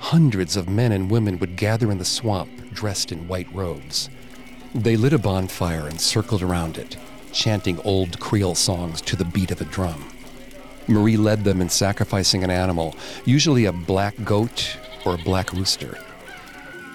Hundreds 0.00 0.56
of 0.56 0.68
men 0.68 0.92
and 0.92 1.10
women 1.10 1.38
would 1.38 1.56
gather 1.56 1.90
in 1.90 1.98
the 1.98 2.04
swamp 2.04 2.50
dressed 2.72 3.12
in 3.12 3.28
white 3.28 3.52
robes. 3.54 4.10
They 4.74 4.96
lit 4.96 5.12
a 5.12 5.18
bonfire 5.18 5.86
and 5.86 6.00
circled 6.00 6.42
around 6.42 6.78
it, 6.78 6.96
chanting 7.32 7.80
old 7.80 8.20
Creole 8.20 8.54
songs 8.54 9.00
to 9.02 9.16
the 9.16 9.24
beat 9.24 9.50
of 9.50 9.60
a 9.60 9.64
drum. 9.64 10.04
Marie 10.86 11.16
led 11.16 11.44
them 11.44 11.60
in 11.60 11.68
sacrificing 11.68 12.44
an 12.44 12.50
animal, 12.50 12.94
usually 13.24 13.66
a 13.66 13.72
black 13.72 14.14
goat 14.24 14.76
or 15.04 15.14
a 15.14 15.18
black 15.18 15.52
rooster. 15.52 15.98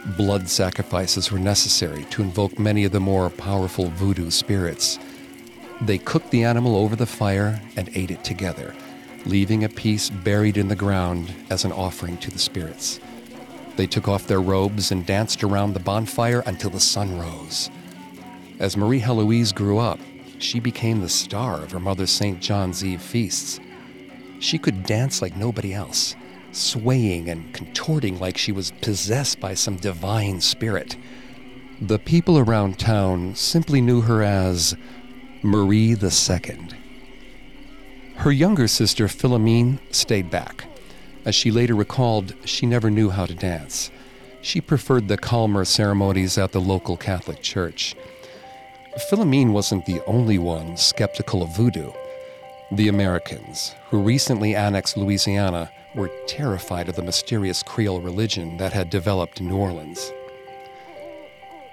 Blood 0.05 0.49
sacrifices 0.49 1.31
were 1.31 1.39
necessary 1.39 2.03
to 2.09 2.21
invoke 2.21 2.59
many 2.59 2.83
of 2.83 2.91
the 2.91 2.99
more 2.99 3.29
powerful 3.29 3.89
voodoo 3.91 4.31
spirits. 4.31 4.99
They 5.79 5.97
cooked 5.97 6.29
the 6.29 6.43
animal 6.43 6.75
over 6.75 6.97
the 6.97 7.05
fire 7.05 7.61
and 7.77 7.89
ate 7.95 8.11
it 8.11 8.21
together, 8.21 8.75
leaving 9.25 9.63
a 9.63 9.69
piece 9.69 10.09
buried 10.09 10.57
in 10.57 10.67
the 10.67 10.75
ground 10.75 11.33
as 11.49 11.63
an 11.63 11.71
offering 11.71 12.17
to 12.17 12.31
the 12.31 12.39
spirits. 12.39 12.99
They 13.77 13.87
took 13.87 14.09
off 14.09 14.27
their 14.27 14.41
robes 14.41 14.91
and 14.91 15.05
danced 15.05 15.41
around 15.41 15.73
the 15.73 15.79
bonfire 15.79 16.43
until 16.45 16.69
the 16.69 16.81
sun 16.81 17.17
rose. 17.17 17.69
As 18.59 18.75
Marie 18.75 18.99
Heloise 18.99 19.53
grew 19.53 19.79
up, 19.79 19.99
she 20.37 20.59
became 20.59 20.99
the 20.99 21.09
star 21.09 21.63
of 21.63 21.71
her 21.71 21.79
mother's 21.79 22.11
St. 22.11 22.41
John's 22.41 22.83
Eve 22.83 23.01
feasts. 23.01 23.61
She 24.39 24.57
could 24.57 24.83
dance 24.83 25.21
like 25.21 25.37
nobody 25.37 25.73
else, 25.73 26.15
swaying 26.55 27.29
and 27.29 27.53
contorting 27.53 28.19
like 28.19 28.37
she 28.37 28.51
was 28.51 28.71
possessed 28.81 29.39
by 29.39 29.53
some 29.53 29.77
divine 29.77 30.39
spirit. 30.41 30.95
The 31.81 31.99
people 31.99 32.37
around 32.37 32.79
town 32.79 33.35
simply 33.35 33.81
knew 33.81 34.01
her 34.01 34.23
as 34.23 34.75
Marie 35.41 35.95
Second. 35.95 36.75
Her 38.15 38.31
younger 38.31 38.67
sister 38.67 39.07
Philomene 39.07 39.79
stayed 39.91 40.29
back. 40.29 40.65
As 41.25 41.35
she 41.35 41.51
later 41.51 41.75
recalled, 41.75 42.33
she 42.45 42.65
never 42.65 42.89
knew 42.89 43.09
how 43.09 43.25
to 43.25 43.33
dance. 43.33 43.91
She 44.41 44.61
preferred 44.61 45.07
the 45.07 45.17
calmer 45.17 45.65
ceremonies 45.65 46.37
at 46.37 46.51
the 46.51 46.61
local 46.61 46.95
Catholic 46.95 47.41
church. 47.41 47.95
Philomene 49.09 49.51
wasn't 49.51 49.85
the 49.85 50.01
only 50.05 50.37
one 50.37 50.77
skeptical 50.77 51.41
of 51.41 51.55
voodoo. 51.55 51.91
The 52.71 52.87
Americans, 52.87 53.73
who 53.89 54.01
recently 54.01 54.55
annexed 54.55 54.97
Louisiana, 54.97 55.71
were 55.95 56.11
terrified 56.27 56.89
of 56.89 56.95
the 56.95 57.03
mysterious 57.03 57.63
Creole 57.63 58.01
religion 58.01 58.57
that 58.57 58.73
had 58.73 58.89
developed 58.89 59.39
in 59.39 59.47
New 59.47 59.57
Orleans. 59.57 60.11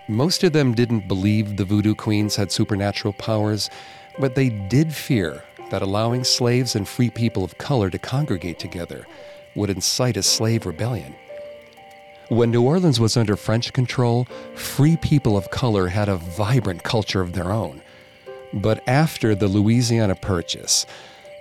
Most 0.09 0.43
of 0.43 0.53
them 0.53 0.75
didn't 0.75 1.09
believe 1.09 1.57
the 1.57 1.65
voodoo 1.65 1.95
queens 1.95 2.37
had 2.37 2.51
supernatural 2.51 3.15
powers, 3.15 3.71
but 4.19 4.35
they 4.35 4.49
did 4.49 4.93
fear 4.93 5.45
that 5.71 5.83
allowing 5.83 6.25
slaves 6.25 6.75
and 6.75 6.87
free 6.87 7.11
people 7.11 7.45
of 7.45 7.59
color 7.59 7.91
to 7.91 7.99
congregate 7.99 8.59
together 8.59 9.07
would 9.55 9.71
incite 9.71 10.17
a 10.17 10.23
slave 10.23 10.67
rebellion. 10.67 11.15
When 12.29 12.51
New 12.51 12.63
Orleans 12.63 13.01
was 13.01 13.17
under 13.17 13.37
French 13.37 13.73
control, 13.73 14.27
free 14.55 14.97
people 14.97 15.37
of 15.37 15.51
color 15.51 15.89
had 15.89 16.09
a 16.09 16.17
vibrant 16.17 16.83
culture 16.83 17.21
of 17.21 17.33
their 17.33 17.51
own. 17.51 17.83
But 18.53 18.83
after 18.89 19.35
the 19.35 19.49
Louisiana 19.49 20.15
Purchase, 20.15 20.87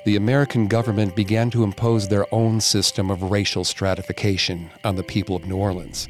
the 0.10 0.16
American 0.16 0.68
government 0.68 1.16
began 1.16 1.52
to 1.52 1.64
impose 1.64 2.08
their 2.08 2.26
own 2.34 2.60
system 2.60 3.12
of 3.12 3.30
racial 3.30 3.64
stratification 3.64 4.72
on 4.84 4.96
the 4.96 5.04
people 5.04 5.36
of 5.36 5.46
New 5.46 5.56
Orleans. 5.56 6.08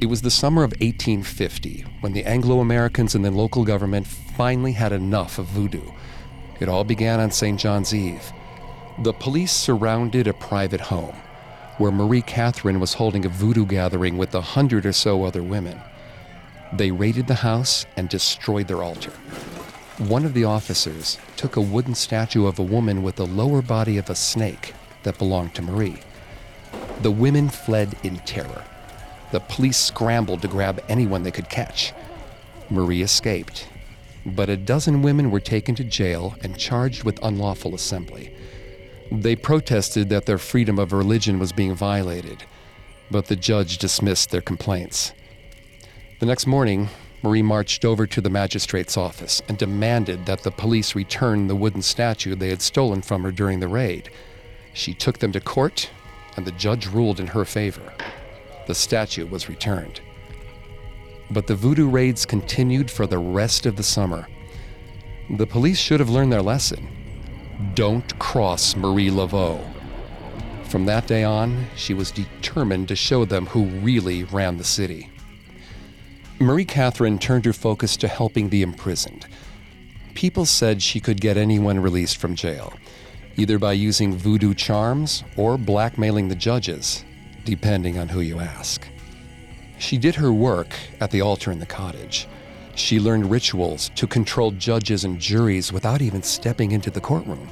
It 0.00 0.06
was 0.06 0.22
the 0.22 0.28
summer 0.28 0.64
of 0.64 0.72
1850 0.80 1.84
when 2.00 2.14
the 2.14 2.24
Anglo 2.24 2.58
Americans 2.58 3.14
and 3.14 3.24
the 3.24 3.30
local 3.30 3.64
government 3.64 4.08
finally 4.08 4.72
had 4.72 4.90
enough 4.90 5.38
of 5.38 5.46
voodoo. 5.46 5.88
It 6.58 6.68
all 6.68 6.82
began 6.82 7.20
on 7.20 7.30
St. 7.30 7.60
John's 7.60 7.94
Eve. 7.94 8.32
The 9.04 9.12
police 9.12 9.52
surrounded 9.52 10.26
a 10.26 10.32
private 10.32 10.80
home 10.80 11.14
where 11.78 11.92
Marie 11.92 12.22
Catherine 12.22 12.80
was 12.80 12.94
holding 12.94 13.24
a 13.24 13.28
voodoo 13.28 13.66
gathering 13.66 14.18
with 14.18 14.34
a 14.34 14.40
hundred 14.40 14.84
or 14.84 14.92
so 14.92 15.22
other 15.22 15.44
women. 15.44 15.80
They 16.72 16.90
raided 16.90 17.28
the 17.28 17.36
house 17.36 17.86
and 17.96 18.08
destroyed 18.08 18.66
their 18.66 18.82
altar. 18.82 19.12
One 19.98 20.26
of 20.26 20.34
the 20.34 20.44
officers 20.44 21.16
took 21.38 21.56
a 21.56 21.60
wooden 21.62 21.94
statue 21.94 22.46
of 22.46 22.58
a 22.58 22.62
woman 22.62 23.02
with 23.02 23.16
the 23.16 23.26
lower 23.26 23.62
body 23.62 23.96
of 23.96 24.10
a 24.10 24.14
snake 24.14 24.74
that 25.04 25.16
belonged 25.16 25.54
to 25.54 25.62
Marie. 25.62 26.00
The 27.00 27.10
women 27.10 27.48
fled 27.48 27.96
in 28.02 28.18
terror. 28.18 28.62
The 29.32 29.40
police 29.40 29.78
scrambled 29.78 30.42
to 30.42 30.48
grab 30.48 30.84
anyone 30.90 31.22
they 31.22 31.30
could 31.30 31.48
catch. 31.48 31.94
Marie 32.68 33.00
escaped, 33.00 33.68
but 34.26 34.50
a 34.50 34.56
dozen 34.58 35.00
women 35.00 35.30
were 35.30 35.40
taken 35.40 35.74
to 35.76 35.84
jail 35.84 36.34
and 36.42 36.58
charged 36.58 37.04
with 37.04 37.18
unlawful 37.22 37.74
assembly. 37.74 38.36
They 39.10 39.34
protested 39.34 40.10
that 40.10 40.26
their 40.26 40.36
freedom 40.36 40.78
of 40.78 40.92
religion 40.92 41.38
was 41.38 41.52
being 41.52 41.74
violated, 41.74 42.44
but 43.10 43.28
the 43.28 43.36
judge 43.36 43.78
dismissed 43.78 44.30
their 44.30 44.42
complaints. 44.42 45.14
The 46.20 46.26
next 46.26 46.46
morning, 46.46 46.90
Marie 47.26 47.42
marched 47.42 47.84
over 47.84 48.06
to 48.06 48.20
the 48.20 48.30
magistrate's 48.30 48.96
office 48.96 49.42
and 49.48 49.58
demanded 49.58 50.26
that 50.26 50.44
the 50.44 50.50
police 50.52 50.94
return 50.94 51.48
the 51.48 51.56
wooden 51.56 51.82
statue 51.82 52.36
they 52.36 52.50
had 52.50 52.62
stolen 52.62 53.02
from 53.02 53.24
her 53.24 53.32
during 53.32 53.58
the 53.58 53.66
raid. 53.66 54.10
She 54.72 54.94
took 54.94 55.18
them 55.18 55.32
to 55.32 55.40
court, 55.40 55.90
and 56.36 56.46
the 56.46 56.52
judge 56.52 56.86
ruled 56.86 57.18
in 57.18 57.26
her 57.26 57.44
favor. 57.44 57.92
The 58.68 58.76
statue 58.76 59.26
was 59.26 59.48
returned. 59.48 60.00
But 61.28 61.48
the 61.48 61.56
voodoo 61.56 61.88
raids 61.88 62.24
continued 62.24 62.92
for 62.92 63.08
the 63.08 63.18
rest 63.18 63.66
of 63.66 63.74
the 63.74 63.82
summer. 63.82 64.28
The 65.28 65.48
police 65.48 65.80
should 65.80 65.98
have 65.98 66.08
learned 66.10 66.32
their 66.32 66.42
lesson 66.42 66.86
don't 67.74 68.16
cross 68.20 68.76
Marie 68.76 69.10
Laveau. 69.10 69.60
From 70.68 70.84
that 70.86 71.08
day 71.08 71.24
on, 71.24 71.66
she 71.74 71.92
was 71.92 72.12
determined 72.12 72.86
to 72.86 72.94
show 72.94 73.24
them 73.24 73.46
who 73.46 73.64
really 73.64 74.22
ran 74.22 74.58
the 74.58 74.64
city. 74.64 75.10
Marie 76.38 76.66
Catherine 76.66 77.18
turned 77.18 77.46
her 77.46 77.54
focus 77.54 77.96
to 77.96 78.08
helping 78.08 78.50
the 78.50 78.60
imprisoned. 78.60 79.26
People 80.14 80.44
said 80.44 80.82
she 80.82 81.00
could 81.00 81.18
get 81.18 81.38
anyone 81.38 81.80
released 81.80 82.18
from 82.18 82.34
jail, 82.34 82.74
either 83.36 83.58
by 83.58 83.72
using 83.72 84.14
voodoo 84.14 84.52
charms 84.52 85.24
or 85.36 85.56
blackmailing 85.56 86.28
the 86.28 86.34
judges, 86.34 87.04
depending 87.46 87.98
on 87.98 88.08
who 88.08 88.20
you 88.20 88.38
ask. 88.38 88.86
She 89.78 89.96
did 89.96 90.14
her 90.16 90.30
work 90.30 90.74
at 91.00 91.10
the 91.10 91.22
altar 91.22 91.50
in 91.50 91.58
the 91.58 91.64
cottage. 91.64 92.28
She 92.74 93.00
learned 93.00 93.30
rituals 93.30 93.90
to 93.94 94.06
control 94.06 94.50
judges 94.50 95.04
and 95.04 95.18
juries 95.18 95.72
without 95.72 96.02
even 96.02 96.22
stepping 96.22 96.72
into 96.72 96.90
the 96.90 97.00
courtroom. 97.00 97.48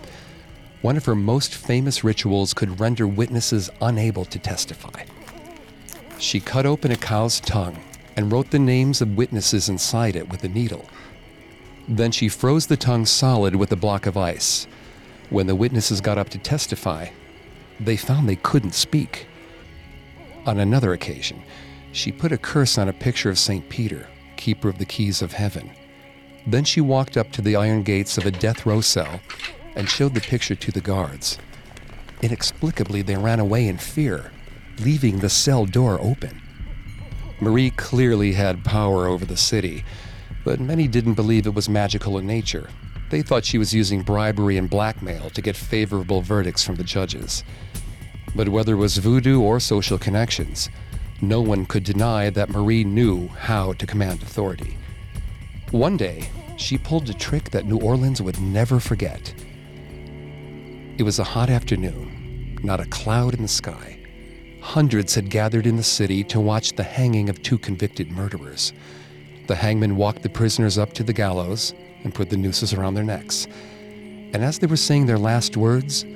one 0.82 0.98
of 0.98 1.06
her 1.06 1.14
most 1.14 1.54
famous 1.54 2.04
rituals 2.04 2.52
could 2.52 2.78
render 2.78 3.08
witnesses 3.08 3.70
unable 3.80 4.26
to 4.26 4.38
testify. 4.38 5.02
She 6.18 6.40
cut 6.40 6.66
open 6.66 6.92
a 6.92 6.96
cow's 6.96 7.40
tongue 7.40 7.80
and 8.16 8.30
wrote 8.30 8.50
the 8.50 8.58
names 8.58 9.00
of 9.00 9.16
witnesses 9.16 9.68
inside 9.68 10.16
it 10.16 10.28
with 10.28 10.44
a 10.44 10.48
needle. 10.48 10.86
Then 11.88 12.12
she 12.12 12.28
froze 12.28 12.66
the 12.66 12.76
tongue 12.76 13.06
solid 13.06 13.56
with 13.56 13.72
a 13.72 13.76
block 13.76 14.06
of 14.06 14.16
ice. 14.16 14.66
When 15.30 15.46
the 15.46 15.54
witnesses 15.54 16.00
got 16.00 16.18
up 16.18 16.28
to 16.30 16.38
testify, 16.38 17.08
they 17.80 17.96
found 17.96 18.28
they 18.28 18.36
couldn't 18.36 18.74
speak. 18.74 19.26
On 20.46 20.58
another 20.58 20.92
occasion, 20.92 21.42
she 21.92 22.12
put 22.12 22.32
a 22.32 22.38
curse 22.38 22.78
on 22.78 22.88
a 22.88 22.92
picture 22.92 23.30
of 23.30 23.38
St. 23.38 23.68
Peter, 23.68 24.08
keeper 24.36 24.68
of 24.68 24.78
the 24.78 24.84
keys 24.84 25.22
of 25.22 25.32
heaven. 25.32 25.70
Then 26.46 26.64
she 26.64 26.80
walked 26.80 27.16
up 27.16 27.32
to 27.32 27.42
the 27.42 27.56
iron 27.56 27.82
gates 27.82 28.18
of 28.18 28.26
a 28.26 28.30
death 28.30 28.66
row 28.66 28.80
cell 28.80 29.20
and 29.74 29.88
showed 29.88 30.14
the 30.14 30.20
picture 30.20 30.54
to 30.54 30.70
the 30.70 30.80
guards. 30.80 31.38
Inexplicably, 32.22 33.02
they 33.02 33.16
ran 33.16 33.40
away 33.40 33.66
in 33.66 33.78
fear, 33.78 34.30
leaving 34.78 35.18
the 35.18 35.28
cell 35.28 35.66
door 35.66 35.98
open. 36.00 36.40
Marie 37.40 37.70
clearly 37.70 38.32
had 38.32 38.64
power 38.64 39.06
over 39.06 39.24
the 39.24 39.36
city, 39.36 39.84
but 40.44 40.60
many 40.60 40.86
didn't 40.86 41.14
believe 41.14 41.46
it 41.46 41.54
was 41.54 41.68
magical 41.68 42.18
in 42.18 42.26
nature. 42.26 42.68
They 43.10 43.22
thought 43.22 43.44
she 43.44 43.58
was 43.58 43.74
using 43.74 44.02
bribery 44.02 44.56
and 44.56 44.70
blackmail 44.70 45.30
to 45.30 45.42
get 45.42 45.56
favorable 45.56 46.20
verdicts 46.20 46.64
from 46.64 46.76
the 46.76 46.84
judges. 46.84 47.44
But 48.34 48.48
whether 48.48 48.74
it 48.74 48.78
was 48.78 48.98
voodoo 48.98 49.40
or 49.40 49.60
social 49.60 49.98
connections, 49.98 50.68
no 51.20 51.40
one 51.40 51.66
could 51.66 51.84
deny 51.84 52.30
that 52.30 52.50
Marie 52.50 52.84
knew 52.84 53.28
how 53.28 53.72
to 53.74 53.86
command 53.86 54.22
authority. 54.22 54.76
One 55.70 55.96
day, 55.96 56.28
she 56.56 56.78
pulled 56.78 57.08
a 57.10 57.14
trick 57.14 57.50
that 57.50 57.66
New 57.66 57.78
Orleans 57.78 58.22
would 58.22 58.40
never 58.40 58.80
forget. 58.80 59.34
It 60.98 61.02
was 61.02 61.18
a 61.18 61.24
hot 61.24 61.50
afternoon, 61.50 62.58
not 62.62 62.80
a 62.80 62.86
cloud 62.86 63.34
in 63.34 63.42
the 63.42 63.48
sky. 63.48 63.93
Hundreds 64.64 65.14
had 65.14 65.28
gathered 65.28 65.66
in 65.66 65.76
the 65.76 65.82
city 65.82 66.24
to 66.24 66.40
watch 66.40 66.72
the 66.72 66.82
hanging 66.82 67.28
of 67.28 67.40
two 67.42 67.58
convicted 67.58 68.10
murderers. 68.10 68.72
The 69.46 69.54
hangman 69.54 69.94
walked 69.94 70.22
the 70.22 70.30
prisoners 70.30 70.78
up 70.78 70.94
to 70.94 71.04
the 71.04 71.12
gallows 71.12 71.74
and 72.02 72.14
put 72.14 72.30
the 72.30 72.38
nooses 72.38 72.72
around 72.72 72.94
their 72.94 73.04
necks. 73.04 73.46
And 74.32 74.36
as 74.36 74.58
they 74.58 74.66
were 74.66 74.76
saying 74.76 75.04
their 75.04 75.18
last 75.18 75.58
words, 75.58 76.06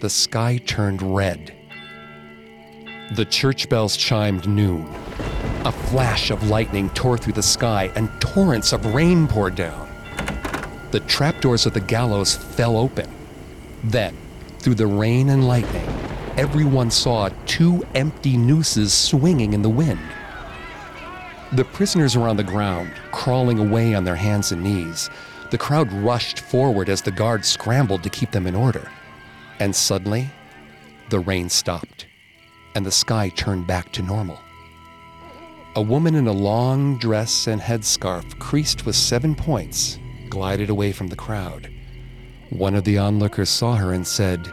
the 0.00 0.08
sky 0.08 0.58
turned 0.58 1.02
red. 1.02 1.54
The 3.16 3.26
church 3.26 3.68
bells 3.68 3.96
chimed 3.96 4.48
noon. 4.48 4.86
A 5.64 5.72
flash 5.72 6.30
of 6.30 6.48
lightning 6.48 6.90
tore 6.90 7.18
through 7.18 7.32
the 7.32 7.42
sky, 7.42 7.90
and 7.96 8.08
torrents 8.20 8.72
of 8.72 8.94
rain 8.94 9.26
poured 9.26 9.56
down. 9.56 9.88
The 10.92 11.00
trapdoors 11.00 11.66
of 11.66 11.74
the 11.74 11.80
gallows 11.80 12.36
fell 12.36 12.76
open. 12.76 13.12
Then, 13.82 14.16
through 14.60 14.76
the 14.76 14.86
rain 14.86 15.30
and 15.30 15.48
lightning, 15.48 15.87
everyone 16.38 16.88
saw 16.88 17.28
two 17.46 17.84
empty 17.96 18.36
nooses 18.36 18.92
swinging 18.92 19.54
in 19.54 19.62
the 19.62 19.68
wind. 19.68 19.98
The 21.50 21.64
prisoners 21.64 22.16
were 22.16 22.28
on 22.28 22.36
the 22.36 22.44
ground, 22.44 22.92
crawling 23.10 23.58
away 23.58 23.92
on 23.92 24.04
their 24.04 24.14
hands 24.14 24.52
and 24.52 24.62
knees. 24.62 25.10
The 25.50 25.58
crowd 25.58 25.92
rushed 25.92 26.38
forward 26.38 26.88
as 26.88 27.02
the 27.02 27.10
guards 27.10 27.48
scrambled 27.48 28.04
to 28.04 28.10
keep 28.10 28.30
them 28.30 28.46
in 28.46 28.54
order. 28.54 28.88
And 29.58 29.74
suddenly, 29.74 30.30
the 31.08 31.18
rain 31.18 31.48
stopped, 31.48 32.06
and 32.76 32.86
the 32.86 32.92
sky 32.92 33.30
turned 33.30 33.66
back 33.66 33.90
to 33.92 34.02
normal. 34.02 34.38
A 35.74 35.82
woman 35.82 36.14
in 36.14 36.28
a 36.28 36.32
long 36.32 36.98
dress 36.98 37.48
and 37.48 37.60
headscarf, 37.60 38.38
creased 38.38 38.86
with 38.86 38.94
seven 38.94 39.34
points, 39.34 39.98
glided 40.28 40.70
away 40.70 40.92
from 40.92 41.08
the 41.08 41.16
crowd. 41.16 41.68
One 42.50 42.76
of 42.76 42.84
the 42.84 42.98
onlookers 42.98 43.50
saw 43.50 43.74
her 43.74 43.92
and 43.92 44.06
said, 44.06 44.52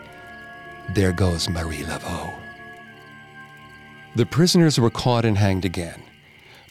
There 0.90 1.12
goes 1.12 1.50
Marie 1.50 1.84
Laveau. 1.84 2.34
The 4.16 4.26
prisoners 4.26 4.80
were 4.80 4.90
caught 4.90 5.26
and 5.26 5.38
hanged 5.38 5.66
again. 5.66 6.02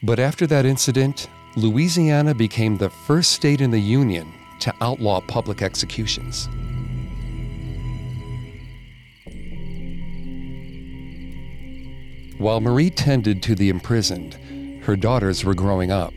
But 0.02 0.18
after 0.18 0.46
that 0.46 0.66
incident, 0.66 1.28
Louisiana 1.56 2.34
became 2.34 2.76
the 2.76 2.90
first 2.90 3.32
state 3.32 3.60
in 3.60 3.70
the 3.70 3.80
Union 3.80 4.32
to 4.60 4.74
outlaw 4.80 5.20
public 5.20 5.62
executions. 5.62 6.48
While 12.38 12.60
Marie 12.60 12.90
tended 12.90 13.42
to 13.44 13.54
the 13.54 13.68
imprisoned, 13.68 14.34
her 14.82 14.96
daughters 14.96 15.44
were 15.44 15.54
growing 15.54 15.90
up. 15.90 16.12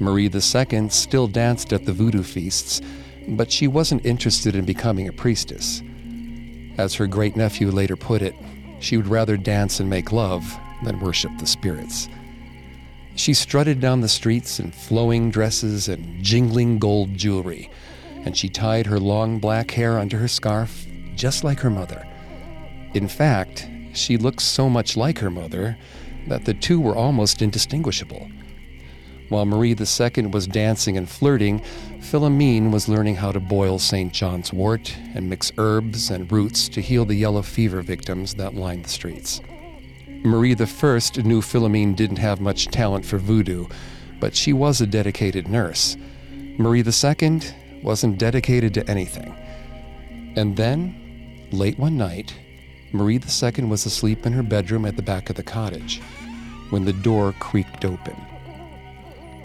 Marie 0.00 0.30
II 0.32 0.88
still 0.88 1.26
danced 1.26 1.72
at 1.72 1.84
the 1.84 1.92
voodoo 1.92 2.22
feasts 2.22 2.80
but 3.28 3.50
she 3.50 3.66
wasn't 3.66 4.04
interested 4.04 4.54
in 4.54 4.64
becoming 4.64 5.08
a 5.08 5.12
priestess. 5.12 5.82
As 6.76 6.94
her 6.94 7.06
great 7.06 7.36
nephew 7.36 7.70
later 7.70 7.96
put 7.96 8.22
it, 8.22 8.34
she 8.80 8.96
would 8.96 9.06
rather 9.06 9.36
dance 9.36 9.80
and 9.80 9.88
make 9.88 10.12
love 10.12 10.44
than 10.82 11.00
worship 11.00 11.30
the 11.38 11.46
spirits. 11.46 12.08
She 13.16 13.32
strutted 13.32 13.80
down 13.80 14.00
the 14.00 14.08
streets 14.08 14.58
in 14.58 14.72
flowing 14.72 15.30
dresses 15.30 15.88
and 15.88 16.22
jingling 16.22 16.78
gold 16.78 17.14
jewelry, 17.14 17.70
and 18.24 18.36
she 18.36 18.48
tied 18.48 18.86
her 18.86 18.98
long 18.98 19.38
black 19.38 19.70
hair 19.70 19.98
under 19.98 20.18
her 20.18 20.28
scarf 20.28 20.86
just 21.14 21.44
like 21.44 21.60
her 21.60 21.70
mother. 21.70 22.06
In 22.94 23.06
fact, 23.06 23.68
she 23.92 24.16
looked 24.16 24.42
so 24.42 24.68
much 24.68 24.96
like 24.96 25.18
her 25.18 25.30
mother 25.30 25.76
that 26.26 26.44
the 26.44 26.54
two 26.54 26.80
were 26.80 26.96
almost 26.96 27.40
indistinguishable. 27.40 28.28
While 29.30 29.46
Marie 29.46 29.74
II 29.74 30.26
was 30.26 30.46
dancing 30.46 30.96
and 30.96 31.08
flirting, 31.08 31.60
Philomene 32.00 32.70
was 32.70 32.88
learning 32.88 33.16
how 33.16 33.32
to 33.32 33.40
boil 33.40 33.78
St. 33.78 34.12
John's 34.12 34.52
wort 34.52 34.94
and 35.14 35.30
mix 35.30 35.50
herbs 35.56 36.10
and 36.10 36.30
roots 36.30 36.68
to 36.68 36.82
heal 36.82 37.04
the 37.04 37.14
yellow 37.14 37.42
fever 37.42 37.80
victims 37.80 38.34
that 38.34 38.54
lined 38.54 38.84
the 38.84 38.90
streets. 38.90 39.40
Marie 40.24 40.52
I 40.52 40.54
knew 40.54 41.40
Philomene 41.40 41.96
didn't 41.96 42.18
have 42.18 42.40
much 42.40 42.66
talent 42.66 43.04
for 43.04 43.18
voodoo, 43.18 43.66
but 44.20 44.36
she 44.36 44.52
was 44.52 44.80
a 44.80 44.86
dedicated 44.86 45.48
nurse. 45.48 45.96
Marie 46.58 46.84
II 46.84 47.40
wasn't 47.82 48.18
dedicated 48.18 48.74
to 48.74 48.88
anything. 48.88 49.34
And 50.36 50.56
then, 50.56 51.48
late 51.50 51.78
one 51.78 51.96
night, 51.96 52.34
Marie 52.92 53.20
II 53.20 53.64
was 53.64 53.86
asleep 53.86 54.24
in 54.26 54.32
her 54.32 54.42
bedroom 54.42 54.84
at 54.84 54.96
the 54.96 55.02
back 55.02 55.30
of 55.30 55.36
the 55.36 55.42
cottage 55.42 56.00
when 56.70 56.84
the 56.84 56.92
door 56.92 57.34
creaked 57.38 57.84
open. 57.84 58.16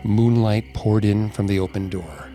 Moonlight 0.03 0.73
poured 0.73 1.05
in 1.05 1.29
from 1.29 1.47
the 1.47 1.59
open 1.59 1.89
door, 1.89 2.29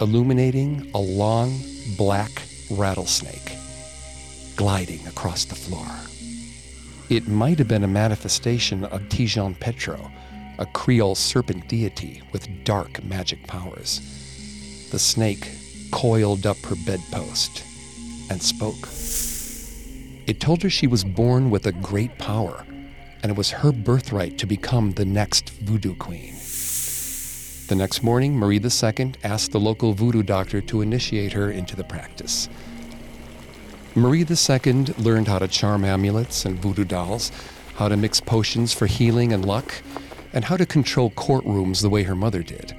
illuminating 0.00 0.90
a 0.94 0.98
long 0.98 1.60
black 1.96 2.42
rattlesnake 2.70 3.56
gliding 4.56 5.06
across 5.06 5.44
the 5.44 5.54
floor. 5.54 5.86
It 7.08 7.28
might 7.28 7.58
have 7.58 7.68
been 7.68 7.84
a 7.84 7.88
manifestation 7.88 8.84
of 8.84 9.08
Ti 9.08 9.26
Jean 9.26 9.54
Petro, 9.54 10.10
a 10.58 10.66
Creole 10.66 11.14
serpent 11.14 11.68
deity 11.68 12.22
with 12.32 12.48
dark 12.64 13.04
magic 13.04 13.46
powers. 13.46 14.00
The 14.90 14.98
snake 14.98 15.50
coiled 15.92 16.46
up 16.46 16.56
her 16.64 16.76
bedpost 16.86 17.62
and 18.30 18.42
spoke. 18.42 18.88
It 20.26 20.40
told 20.40 20.62
her 20.62 20.70
she 20.70 20.86
was 20.86 21.04
born 21.04 21.50
with 21.50 21.66
a 21.66 21.72
great 21.72 22.18
power, 22.18 22.66
and 23.22 23.30
it 23.30 23.36
was 23.36 23.50
her 23.50 23.70
birthright 23.70 24.38
to 24.38 24.46
become 24.46 24.92
the 24.92 25.04
next 25.04 25.50
voodoo 25.50 25.94
queen. 25.94 26.34
The 27.68 27.74
next 27.74 28.04
morning, 28.04 28.36
Marie 28.36 28.60
II 28.60 29.14
asked 29.24 29.50
the 29.50 29.58
local 29.58 29.92
voodoo 29.92 30.22
doctor 30.22 30.60
to 30.60 30.82
initiate 30.82 31.32
her 31.32 31.50
into 31.50 31.74
the 31.74 31.82
practice. 31.82 32.48
Marie 33.96 34.24
II 34.24 34.84
learned 34.98 35.26
how 35.26 35.40
to 35.40 35.48
charm 35.48 35.84
amulets 35.84 36.44
and 36.44 36.60
voodoo 36.60 36.84
dolls, 36.84 37.32
how 37.74 37.88
to 37.88 37.96
mix 37.96 38.20
potions 38.20 38.72
for 38.72 38.86
healing 38.86 39.32
and 39.32 39.44
luck, 39.44 39.82
and 40.32 40.44
how 40.44 40.56
to 40.56 40.64
control 40.64 41.10
courtrooms 41.10 41.82
the 41.82 41.90
way 41.90 42.04
her 42.04 42.14
mother 42.14 42.44
did. 42.44 42.72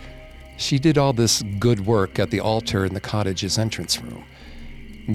She 0.55 0.79
did 0.79 0.97
all 0.97 1.11
this 1.11 1.43
good 1.59 1.85
work 1.85 2.17
at 2.17 2.31
the 2.31 2.39
altar 2.39 2.85
in 2.85 2.93
the 2.93 3.01
cottage's 3.01 3.57
entrance 3.57 4.01
room. 4.01 4.23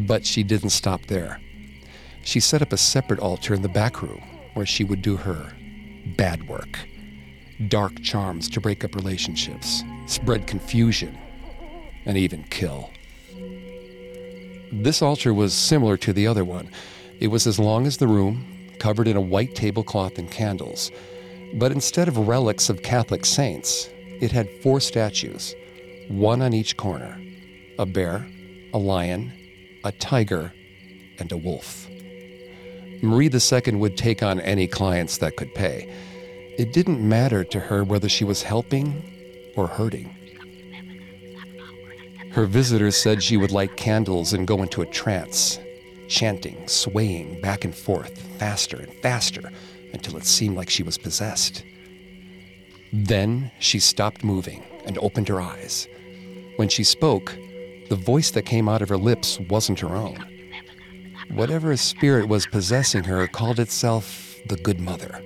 But 0.06 0.26
she 0.26 0.42
didn't 0.42 0.70
stop 0.70 1.06
there. 1.06 1.40
She 2.24 2.40
set 2.40 2.60
up 2.60 2.74
a 2.74 2.76
separate 2.76 3.20
altar 3.20 3.54
in 3.54 3.62
the 3.62 3.68
back 3.70 4.02
room 4.02 4.22
where 4.52 4.66
she 4.66 4.84
would 4.84 5.00
do 5.00 5.16
her 5.16 5.54
bad 6.18 6.46
work 6.46 6.78
dark 7.68 8.02
charms 8.02 8.48
to 8.50 8.60
break 8.60 8.84
up 8.84 8.94
relationships, 8.94 9.82
spread 10.06 10.46
confusion, 10.46 11.16
and 12.06 12.16
even 12.16 12.44
kill. 12.44 12.90
This 14.72 15.02
altar 15.02 15.34
was 15.34 15.52
similar 15.52 15.96
to 15.98 16.12
the 16.12 16.26
other 16.26 16.44
one. 16.44 16.70
It 17.20 17.28
was 17.28 17.46
as 17.46 17.58
long 17.58 17.86
as 17.86 17.98
the 17.98 18.08
room, 18.08 18.46
covered 18.78 19.06
in 19.06 19.16
a 19.16 19.20
white 19.20 19.54
tablecloth 19.54 20.18
and 20.18 20.30
candles. 20.30 20.90
But 21.54 21.72
instead 21.72 22.08
of 22.08 22.16
relics 22.16 22.68
of 22.68 22.82
Catholic 22.82 23.24
saints, 23.24 23.88
it 24.20 24.32
had 24.32 24.48
four 24.62 24.80
statues, 24.80 25.54
one 26.08 26.42
on 26.42 26.52
each 26.52 26.76
corner 26.76 27.18
a 27.78 27.86
bear, 27.86 28.26
a 28.74 28.78
lion, 28.78 29.32
a 29.84 29.92
tiger, 29.92 30.52
and 31.18 31.32
a 31.32 31.36
wolf. 31.36 31.88
Marie 33.02 33.30
II 33.30 33.74
would 33.76 33.96
take 33.96 34.22
on 34.22 34.40
any 34.40 34.66
clients 34.66 35.18
that 35.18 35.36
could 35.36 35.54
pay. 35.54 35.92
It 36.58 36.72
didn't 36.72 37.06
matter 37.06 37.44
to 37.44 37.60
her 37.60 37.82
whether 37.82 38.08
she 38.08 38.24
was 38.24 38.42
helping 38.42 39.52
or 39.56 39.66
hurting. 39.66 40.14
Her 42.32 42.46
visitors 42.46 42.96
said 42.96 43.22
she 43.22 43.36
would 43.36 43.50
light 43.50 43.76
candles 43.76 44.32
and 44.32 44.46
go 44.46 44.62
into 44.62 44.82
a 44.82 44.86
trance, 44.86 45.58
chanting, 46.08 46.66
swaying 46.66 47.40
back 47.40 47.64
and 47.64 47.74
forth, 47.74 48.18
faster 48.38 48.76
and 48.76 48.92
faster, 49.02 49.50
until 49.92 50.16
it 50.16 50.24
seemed 50.24 50.56
like 50.56 50.70
she 50.70 50.82
was 50.82 50.98
possessed. 50.98 51.64
Then 52.92 53.50
she 53.58 53.78
stopped 53.78 54.24
moving 54.24 54.62
and 54.86 54.98
opened 54.98 55.28
her 55.28 55.40
eyes. 55.40 55.88
When 56.56 56.68
she 56.68 56.84
spoke, 56.84 57.36
the 57.88 57.96
voice 57.96 58.30
that 58.30 58.46
came 58.46 58.68
out 58.68 58.82
of 58.82 58.88
her 58.88 58.98
lips 58.98 59.38
wasn't 59.40 59.80
her 59.80 59.94
own. 59.94 60.24
Whatever 61.30 61.76
spirit 61.76 62.28
was 62.28 62.46
possessing 62.46 63.04
her 63.04 63.26
called 63.26 63.58
itself 63.58 64.36
the 64.48 64.56
Good 64.56 64.80
Mother. 64.80 65.22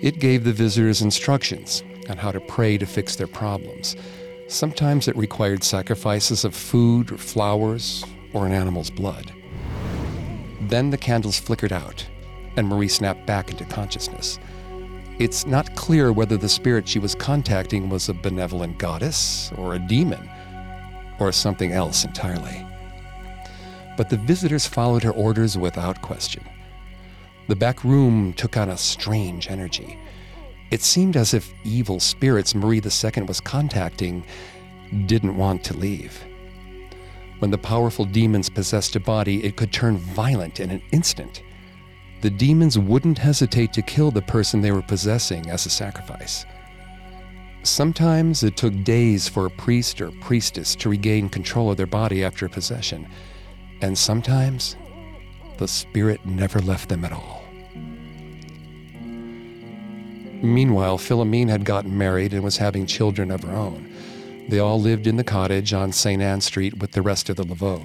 It 0.00 0.18
gave 0.18 0.44
the 0.44 0.52
visitors 0.52 1.02
instructions 1.02 1.82
on 2.08 2.16
how 2.16 2.32
to 2.32 2.40
pray 2.40 2.78
to 2.78 2.86
fix 2.86 3.16
their 3.16 3.26
problems. 3.26 3.96
Sometimes 4.48 5.08
it 5.08 5.16
required 5.16 5.62
sacrifices 5.62 6.44
of 6.44 6.54
food 6.54 7.12
or 7.12 7.18
flowers 7.18 8.02
or 8.32 8.46
an 8.46 8.52
animal's 8.52 8.90
blood. 8.90 9.30
Then 10.62 10.88
the 10.88 10.96
candles 10.96 11.38
flickered 11.38 11.72
out, 11.72 12.06
and 12.56 12.66
Marie 12.66 12.88
snapped 12.88 13.26
back 13.26 13.50
into 13.50 13.64
consciousness. 13.66 14.38
It's 15.18 15.44
not 15.44 15.76
clear 15.76 16.12
whether 16.12 16.38
the 16.38 16.48
spirit 16.48 16.88
she 16.88 16.98
was 16.98 17.14
contacting 17.14 17.90
was 17.90 18.08
a 18.08 18.14
benevolent 18.14 18.78
goddess 18.78 19.52
or 19.58 19.74
a 19.74 19.78
demon 19.78 20.30
or 21.18 21.30
something 21.30 21.72
else 21.72 22.04
entirely. 22.06 22.66
But 23.98 24.08
the 24.08 24.16
visitors 24.16 24.66
followed 24.66 25.02
her 25.02 25.10
orders 25.10 25.58
without 25.58 26.00
question. 26.00 26.42
The 27.50 27.56
back 27.56 27.82
room 27.82 28.32
took 28.34 28.56
on 28.56 28.68
a 28.68 28.76
strange 28.76 29.50
energy. 29.50 29.98
It 30.70 30.82
seemed 30.82 31.16
as 31.16 31.34
if 31.34 31.52
evil 31.64 31.98
spirits 31.98 32.54
Marie 32.54 32.80
II 32.80 33.24
was 33.24 33.40
contacting 33.40 34.22
didn't 35.06 35.36
want 35.36 35.64
to 35.64 35.76
leave. 35.76 36.24
When 37.40 37.50
the 37.50 37.58
powerful 37.58 38.04
demons 38.04 38.48
possessed 38.48 38.94
a 38.94 39.00
body, 39.00 39.44
it 39.44 39.56
could 39.56 39.72
turn 39.72 39.96
violent 39.96 40.60
in 40.60 40.70
an 40.70 40.80
instant. 40.92 41.42
The 42.20 42.30
demons 42.30 42.78
wouldn't 42.78 43.18
hesitate 43.18 43.72
to 43.72 43.82
kill 43.82 44.12
the 44.12 44.22
person 44.22 44.60
they 44.60 44.70
were 44.70 44.80
possessing 44.80 45.50
as 45.50 45.66
a 45.66 45.70
sacrifice. 45.70 46.46
Sometimes 47.64 48.44
it 48.44 48.56
took 48.56 48.84
days 48.84 49.28
for 49.28 49.46
a 49.46 49.50
priest 49.50 50.00
or 50.00 50.12
priestess 50.20 50.76
to 50.76 50.88
regain 50.88 51.28
control 51.28 51.72
of 51.72 51.78
their 51.78 51.86
body 51.86 52.22
after 52.22 52.48
possession, 52.48 53.08
and 53.82 53.98
sometimes 53.98 54.76
the 55.58 55.66
spirit 55.66 56.24
never 56.24 56.60
left 56.60 56.88
them 56.88 57.04
at 57.04 57.12
all. 57.12 57.39
Meanwhile, 60.42 60.98
Philomene 60.98 61.48
had 61.48 61.64
gotten 61.64 61.96
married 61.96 62.32
and 62.32 62.42
was 62.42 62.56
having 62.56 62.86
children 62.86 63.30
of 63.30 63.42
her 63.42 63.52
own. 63.52 63.92
They 64.48 64.58
all 64.58 64.80
lived 64.80 65.06
in 65.06 65.16
the 65.16 65.24
cottage 65.24 65.72
on 65.72 65.92
St. 65.92 66.22
Anne 66.22 66.40
Street 66.40 66.78
with 66.78 66.92
the 66.92 67.02
rest 67.02 67.28
of 67.28 67.36
the 67.36 67.46
Laveaux. 67.46 67.82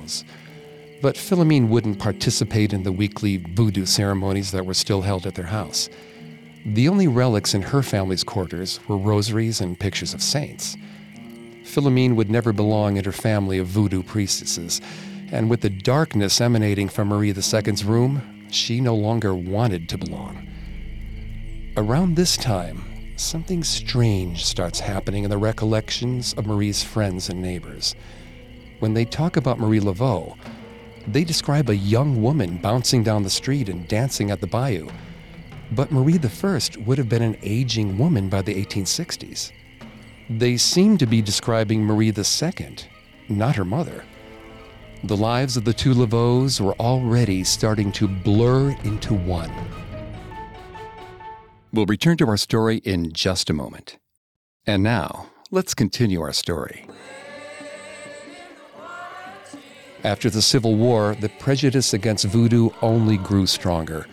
But 1.01 1.15
Philomene 1.15 1.67
wouldn't 1.67 1.99
participate 1.99 2.73
in 2.73 2.83
the 2.83 2.91
weekly 2.91 3.37
voodoo 3.37 3.85
ceremonies 3.85 4.51
that 4.51 4.65
were 4.65 4.73
still 4.73 5.01
held 5.01 5.27
at 5.27 5.35
their 5.35 5.45
house. 5.45 5.89
The 6.65 6.87
only 6.87 7.07
relics 7.07 7.53
in 7.53 7.61
her 7.61 7.83
family's 7.83 8.23
quarters 8.23 8.79
were 8.87 8.97
rosaries 8.97 9.61
and 9.61 9.79
pictures 9.79 10.13
of 10.13 10.23
saints. 10.23 10.75
Philomene 11.63 12.15
would 12.15 12.31
never 12.31 12.53
belong 12.53 12.97
in 12.97 13.05
her 13.05 13.11
family 13.11 13.59
of 13.59 13.67
voodoo 13.67 14.01
priestesses, 14.01 14.81
and 15.31 15.49
with 15.49 15.61
the 15.61 15.69
darkness 15.69 16.39
emanating 16.39 16.87
from 16.87 17.09
Marie 17.09 17.33
II's 17.33 17.83
room, 17.83 18.47
she 18.49 18.79
no 18.79 18.95
longer 18.95 19.35
wanted 19.35 19.89
to 19.89 19.97
belong. 19.97 20.47
Around 21.77 22.15
this 22.15 22.37
time, 22.37 22.83
something 23.17 23.63
strange 23.63 24.45
starts 24.45 24.79
happening 24.79 25.23
in 25.23 25.29
the 25.29 25.37
recollections 25.37 26.33
of 26.33 26.45
Marie's 26.45 26.83
friends 26.83 27.29
and 27.29 27.41
neighbors. 27.41 27.95
When 28.79 28.93
they 28.93 29.05
talk 29.05 29.37
about 29.37 29.59
Marie 29.59 29.79
Laveau, 29.79 30.37
they 31.07 31.23
describe 31.23 31.69
a 31.69 31.75
young 31.75 32.21
woman 32.21 32.57
bouncing 32.57 33.03
down 33.03 33.23
the 33.23 33.29
street 33.29 33.69
and 33.69 33.87
dancing 33.87 34.31
at 34.31 34.41
the 34.41 34.47
bayou 34.47 34.89
but 35.71 35.91
Marie 35.91 36.19
I 36.19 36.59
would 36.85 36.97
have 36.97 37.09
been 37.09 37.21
an 37.21 37.37
aging 37.41 37.97
woman 37.97 38.29
by 38.29 38.41
the 38.41 38.53
1860s. 38.53 39.51
They 40.29 40.57
seem 40.57 40.97
to 40.97 41.05
be 41.05 41.21
describing 41.21 41.83
Marie 41.83 42.13
II, 42.15 42.75
not 43.29 43.55
her 43.55 43.65
mother. 43.65 44.03
The 45.03 45.17
lives 45.17 45.57
of 45.57 45.65
the 45.65 45.73
two 45.73 45.93
Laveaux 45.93 46.49
were 46.61 46.73
already 46.75 47.43
starting 47.43 47.91
to 47.93 48.07
blur 48.07 48.75
into 48.83 49.13
one. 49.13 49.51
We'll 51.75 51.85
return 51.85 52.15
to 52.17 52.27
our 52.29 52.37
story 52.37 52.77
in 52.77 53.11
just 53.11 53.49
a 53.49 53.53
moment. 53.53 53.97
And 54.65 54.81
now, 54.81 55.27
let's 55.51 55.73
continue 55.73 56.21
our 56.21 56.31
story. 56.31 56.87
After 60.01 60.29
the 60.29 60.41
Civil 60.41 60.75
War, 60.75 61.17
the 61.19 61.27
prejudice 61.27 61.93
against 61.93 62.23
voodoo 62.23 62.69
only 62.81 63.17
grew 63.17 63.45
stronger. 63.45 64.07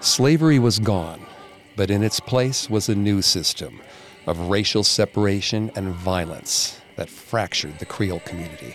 Slavery 0.00 0.58
was 0.58 0.78
gone, 0.78 1.20
but 1.76 1.90
in 1.90 2.02
its 2.02 2.18
place 2.18 2.70
was 2.70 2.88
a 2.88 2.94
new 2.94 3.20
system 3.20 3.82
of 4.26 4.48
racial 4.48 4.82
separation 4.82 5.70
and 5.76 5.92
violence 5.92 6.80
that 6.96 7.10
fractured 7.10 7.78
the 7.78 7.84
Creole 7.84 8.20
community. 8.20 8.74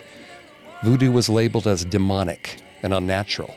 Voodoo 0.84 1.10
was 1.10 1.28
labeled 1.28 1.66
as 1.66 1.84
demonic 1.84 2.60
and 2.84 2.94
unnatural. 2.94 3.56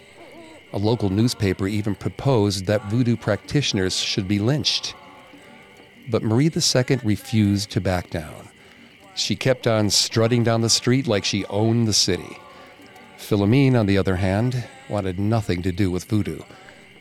A 0.73 0.77
local 0.77 1.09
newspaper 1.09 1.67
even 1.67 1.95
proposed 1.95 2.65
that 2.65 2.85
voodoo 2.85 3.17
practitioners 3.17 3.97
should 3.97 4.27
be 4.27 4.39
lynched. 4.39 4.95
But 6.09 6.23
Marie 6.23 6.49
II 6.49 6.99
refused 7.03 7.69
to 7.71 7.81
back 7.81 8.09
down. 8.09 8.47
She 9.13 9.35
kept 9.35 9.67
on 9.67 9.89
strutting 9.89 10.43
down 10.43 10.61
the 10.61 10.69
street 10.69 11.07
like 11.07 11.25
she 11.25 11.45
owned 11.45 11.87
the 11.87 11.93
city. 11.93 12.37
Philomene, 13.17 13.77
on 13.77 13.85
the 13.85 13.97
other 13.97 14.15
hand, 14.15 14.67
wanted 14.89 15.19
nothing 15.19 15.61
to 15.63 15.71
do 15.71 15.91
with 15.91 16.05
voodoo. 16.05 16.39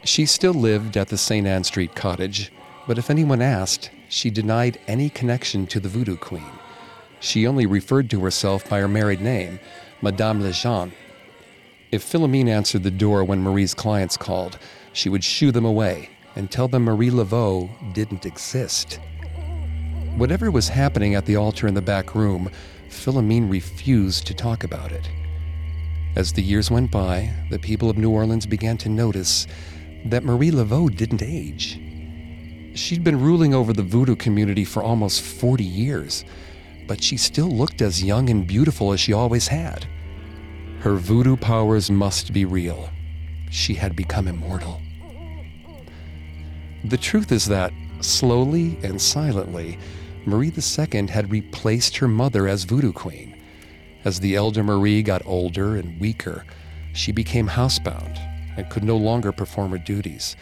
She 0.05 0.27
still 0.27 0.55
lived 0.55 0.97
at 0.97 1.09
the 1.09 1.19
St. 1.19 1.47
Anne 1.47 1.65
Street 1.65 1.95
cottage, 1.95 2.51
but 2.87 2.99
if 2.99 3.11
anyone 3.11 3.41
asked, 3.41 3.91
she 4.09 4.31
denied 4.31 4.79
any 4.89 5.09
connection 5.09 5.67
to 5.69 5.79
the 5.79 5.89
Voodoo 5.89 6.17
Queen. 6.17 6.51
She 7.21 7.47
only 7.47 7.67
referred 7.67 8.11
to 8.11 8.25
herself 8.25 8.69
by 8.69 8.81
her 8.81 8.89
married 8.89 9.21
name, 9.21 9.61
Madame 10.03 10.43
Lejeune. 10.43 10.93
If 11.93 12.05
Philomene 12.05 12.49
answered 12.49 12.85
the 12.85 12.91
door 12.93 13.25
when 13.25 13.43
Marie's 13.43 13.75
clients 13.75 14.17
called, 14.17 14.61
she 14.93 15.09
would 15.09 15.25
shoo 15.25 15.51
them 15.51 15.65
away 15.65 16.11
and 16.37 16.49
tell 16.49 16.69
them 16.69 16.85
Marie 16.85 17.11
Laveau 17.11 17.69
didn't 17.93 18.25
exist. 18.25 19.01
Whatever 20.17 20.53
was 20.53 20.69
happening 20.69 21.17
at 21.17 21.27
the 21.27 21.35
altar 21.35 21.67
in 21.67 21.75
the 21.75 21.83
back 21.83 22.15
room, 22.15 22.49
Philomene 22.89 23.51
refused 23.51 24.25
to 24.29 24.35
talk 24.35 24.63
about 24.63 24.93
it. 24.93 25.11
As 26.15 26.33
the 26.33 26.43
years 26.43 26.71
went 26.71 26.93
by, 26.93 27.33
the 27.51 27.59
people 27.59 27.91
of 27.91 27.99
New 27.99 28.11
Orleans 28.11 28.47
began 28.47 28.79
to 28.79 28.89
notice 28.89 29.49
that 30.05 30.25
Marie 30.25 30.53
Laveau 30.53 30.95
didn't 30.95 31.23
age. 31.23 31.81
She'd 32.75 33.03
been 33.03 33.21
ruling 33.21 33.53
over 33.53 33.73
the 33.73 33.83
voodoo 33.83 34.15
community 34.15 34.65
for 34.65 34.83
almost 34.85 35.23
40 35.23 35.65
years, 35.65 36.25
but 36.87 37.03
she 37.03 37.17
still 37.17 37.51
looked 37.51 37.83
as 37.83 38.05
young 38.05 38.31
and 38.31 38.47
beautiful 38.47 38.93
as 38.93 39.01
she 39.01 39.13
always 39.13 39.49
had. 39.49 39.89
Her 40.81 40.97
voodoo 40.97 41.37
powers 41.37 41.91
must 41.91 42.33
be 42.33 42.47
real. 42.47 42.89
She 43.51 43.75
had 43.75 43.95
become 43.95 44.27
immortal. 44.27 44.81
The 46.85 46.97
truth 46.97 47.31
is 47.33 47.45
that, 47.49 47.71
slowly 48.01 48.79
and 48.83 48.99
silently, 48.99 49.79
Marie 50.25 50.51
II 50.57 51.09
had 51.09 51.31
replaced 51.31 51.99
her 51.99 52.09
mother 52.09 52.49
as 52.49 52.65
voodoo 52.65 52.95
queen. 52.95 53.37
As 54.07 54.21
the 54.21 54.35
elder 54.35 54.63
Marie 54.65 55.03
got 55.03 55.21
older 55.27 55.77
and 55.77 56.01
weaker, 56.01 56.47
she 56.95 57.13
became 57.13 57.49
housebound 57.49 58.17
and 58.57 58.71
could 58.71 58.83
no 58.83 58.97
longer 58.97 59.33
perform 59.33 59.73
her 59.73 59.79
duties. 59.79 60.35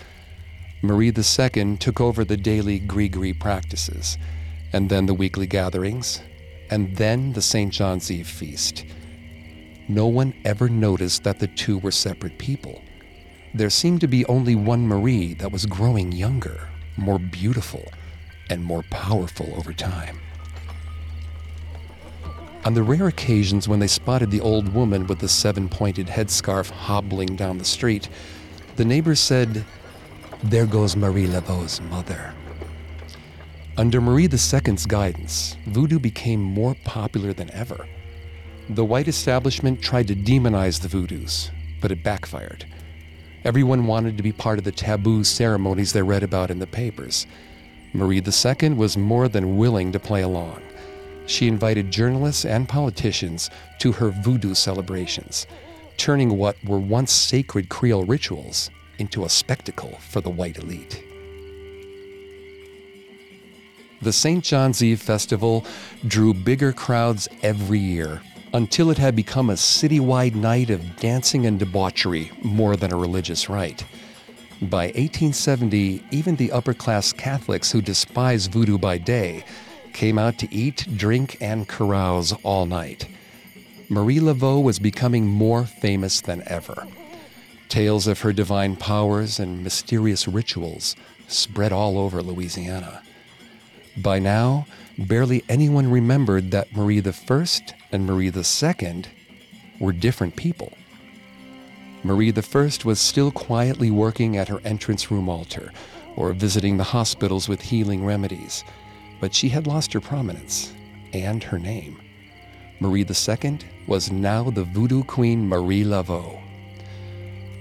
Marie 0.83 1.12
II 1.12 1.77
took 1.79 2.01
over 2.01 2.24
the 2.24 2.37
daily 2.37 2.79
Grigri 2.79 3.38
practices, 3.38 4.16
and 4.72 4.88
then 4.88 5.07
the 5.07 5.14
weekly 5.14 5.48
gatherings, 5.48 6.22
and 6.70 6.96
then 6.96 7.33
the 7.33 7.42
St. 7.42 7.72
John's 7.72 8.09
Eve 8.09 8.29
feast. 8.29 8.85
No 9.90 10.07
one 10.07 10.35
ever 10.44 10.68
noticed 10.68 11.24
that 11.24 11.38
the 11.38 11.46
two 11.46 11.79
were 11.79 11.90
separate 11.90 12.37
people. 12.37 12.83
There 13.55 13.70
seemed 13.70 14.03
to 14.03 14.07
be 14.07 14.27
only 14.27 14.55
one 14.55 14.87
Marie 14.87 15.33
that 15.35 15.51
was 15.51 15.64
growing 15.64 16.12
younger, 16.12 16.68
more 16.98 17.18
beautiful, 17.18 17.90
and 18.51 18.62
more 18.62 18.85
powerful 18.90 19.51
over 19.57 19.72
time. 19.72 20.20
On 22.66 22.74
the 22.74 22.83
rare 22.83 23.09
occasions 23.09 23.66
when 23.66 23.79
they 23.79 23.87
spotted 23.87 24.31
the 24.31 24.42
old 24.42 24.74
woman 24.74 25.07
with 25.07 25.20
the 25.20 25.29
seven 25.29 25.70
pointed 25.70 26.09
headscarf 26.09 26.68
hobbling 26.68 27.35
down 27.35 27.57
the 27.57 27.64
street, 27.64 28.11
the 28.77 28.85
neighbors 28.85 29.20
said, 29.20 29.64
There 30.42 30.66
goes 30.66 30.96
Marie 30.96 31.27
Laveau's 31.27 31.81
mother. 31.81 32.35
Under 33.79 34.03
Marie 34.03 34.29
II's 34.31 34.85
guidance, 34.85 35.57
voodoo 35.66 35.98
became 35.98 36.42
more 36.42 36.77
popular 36.85 37.33
than 37.33 37.51
ever. 37.53 37.87
The 38.70 38.85
white 38.85 39.09
establishment 39.09 39.81
tried 39.81 40.09
to 40.09 40.14
demonize 40.14 40.83
the 40.83 40.88
voodoos, 40.88 41.50
but 41.81 41.90
it 41.90 42.02
backfired. 42.02 42.66
Everyone 43.42 43.87
wanted 43.87 44.18
to 44.18 44.22
be 44.22 44.31
part 44.31 44.59
of 44.59 44.64
the 44.64 44.72
taboo 44.72 45.24
ceremonies 45.24 45.94
they 45.94 46.02
read 46.02 46.22
about 46.22 46.50
in 46.50 46.59
the 46.59 46.66
papers. 46.66 47.26
Marie 47.94 48.20
II 48.20 48.70
was 48.74 48.98
more 48.98 49.26
than 49.26 49.57
willing 49.57 49.90
to 49.92 49.98
play 49.98 50.20
along. 50.20 50.62
she 51.24 51.46
invited 51.46 51.90
journalists 51.90 52.46
and 52.46 52.68
politicians 52.68 53.50
to 53.78 53.92
her 53.92 54.11
voodoo 54.11 54.54
celebrations, 54.54 55.46
turning 55.98 56.38
what 56.38 56.57
were 56.64 56.78
once 56.78 57.12
sacred 57.12 57.68
Creole 57.68 58.04
rituals 58.04 58.70
into 58.98 59.24
a 59.24 59.28
spectacle 59.28 59.98
for 60.09 60.22
the 60.22 60.31
white 60.31 60.59
elite. 60.59 61.04
The 64.00 64.12
St. 64.12 64.42
John's 64.42 64.83
Eve 64.83 65.02
festival 65.02 65.66
drew 66.07 66.33
bigger 66.33 66.72
crowds 66.72 67.28
every 67.42 67.78
year 67.78 68.22
until 68.52 68.90
it 68.90 68.98
had 68.98 69.14
become 69.14 69.50
a 69.50 69.54
citywide 69.54 70.34
night 70.34 70.70
of 70.70 70.96
dancing 70.96 71.46
and 71.46 71.58
debauchery 71.58 72.30
more 72.42 72.76
than 72.76 72.92
a 72.92 72.96
religious 72.96 73.48
rite. 73.48 73.84
By 74.61 74.87
1870, 74.87 76.02
even 76.11 76.37
the 76.37 76.50
upper 76.50 76.74
class 76.74 77.12
Catholics 77.12 77.70
who 77.70 77.80
despised 77.80 78.50
voodoo 78.50 78.78
by 78.78 78.98
day 78.98 79.44
came 79.92 80.18
out 80.18 80.38
to 80.38 80.52
eat, 80.52 80.87
drink, 80.96 81.37
and 81.40 81.68
carouse 81.68 82.32
all 82.42 82.66
night. 82.66 83.08
Marie 83.88 84.20
Laveau 84.20 84.62
was 84.62 84.78
becoming 84.78 85.26
more 85.26 85.64
famous 85.64 86.20
than 86.20 86.42
ever. 86.46 86.87
Tales 87.68 88.06
of 88.06 88.20
her 88.20 88.32
divine 88.32 88.76
powers 88.76 89.38
and 89.38 89.62
mysterious 89.62 90.26
rituals 90.26 90.96
spread 91.26 91.72
all 91.72 91.98
over 91.98 92.22
Louisiana. 92.22 93.02
By 93.96 94.18
now, 94.18 94.66
barely 94.98 95.44
anyone 95.48 95.90
remembered 95.90 96.50
that 96.50 96.74
Marie 96.74 97.00
I 97.00 97.46
and 97.92 98.04
Marie 98.06 98.32
II 98.34 99.04
were 99.78 99.92
different 99.92 100.34
people. 100.37 100.72
Marie 102.02 102.32
I 102.32 102.40
was 102.84 102.98
still 103.00 103.30
quietly 103.30 103.90
working 103.90 104.37
at 104.37 104.48
her 104.48 104.61
entrance 104.64 105.11
room 105.11 105.28
altar 105.28 105.72
or 106.16 106.32
visiting 106.32 106.76
the 106.76 106.84
hospitals 106.84 107.48
with 107.48 107.62
healing 107.62 108.04
remedies, 108.04 108.64
but 109.20 109.34
she 109.34 109.48
had 109.48 109.66
lost 109.66 109.92
her 109.92 110.00
prominence 110.00 110.72
and 111.12 111.44
her 111.44 111.58
name. 111.58 112.00
Marie 112.80 113.04
II 113.04 113.58
was 113.87 114.12
now 114.12 114.50
the 114.50 114.64
voodoo 114.64 115.02
queen 115.04 115.48
Marie 115.48 115.84
Laveau. 115.84 116.40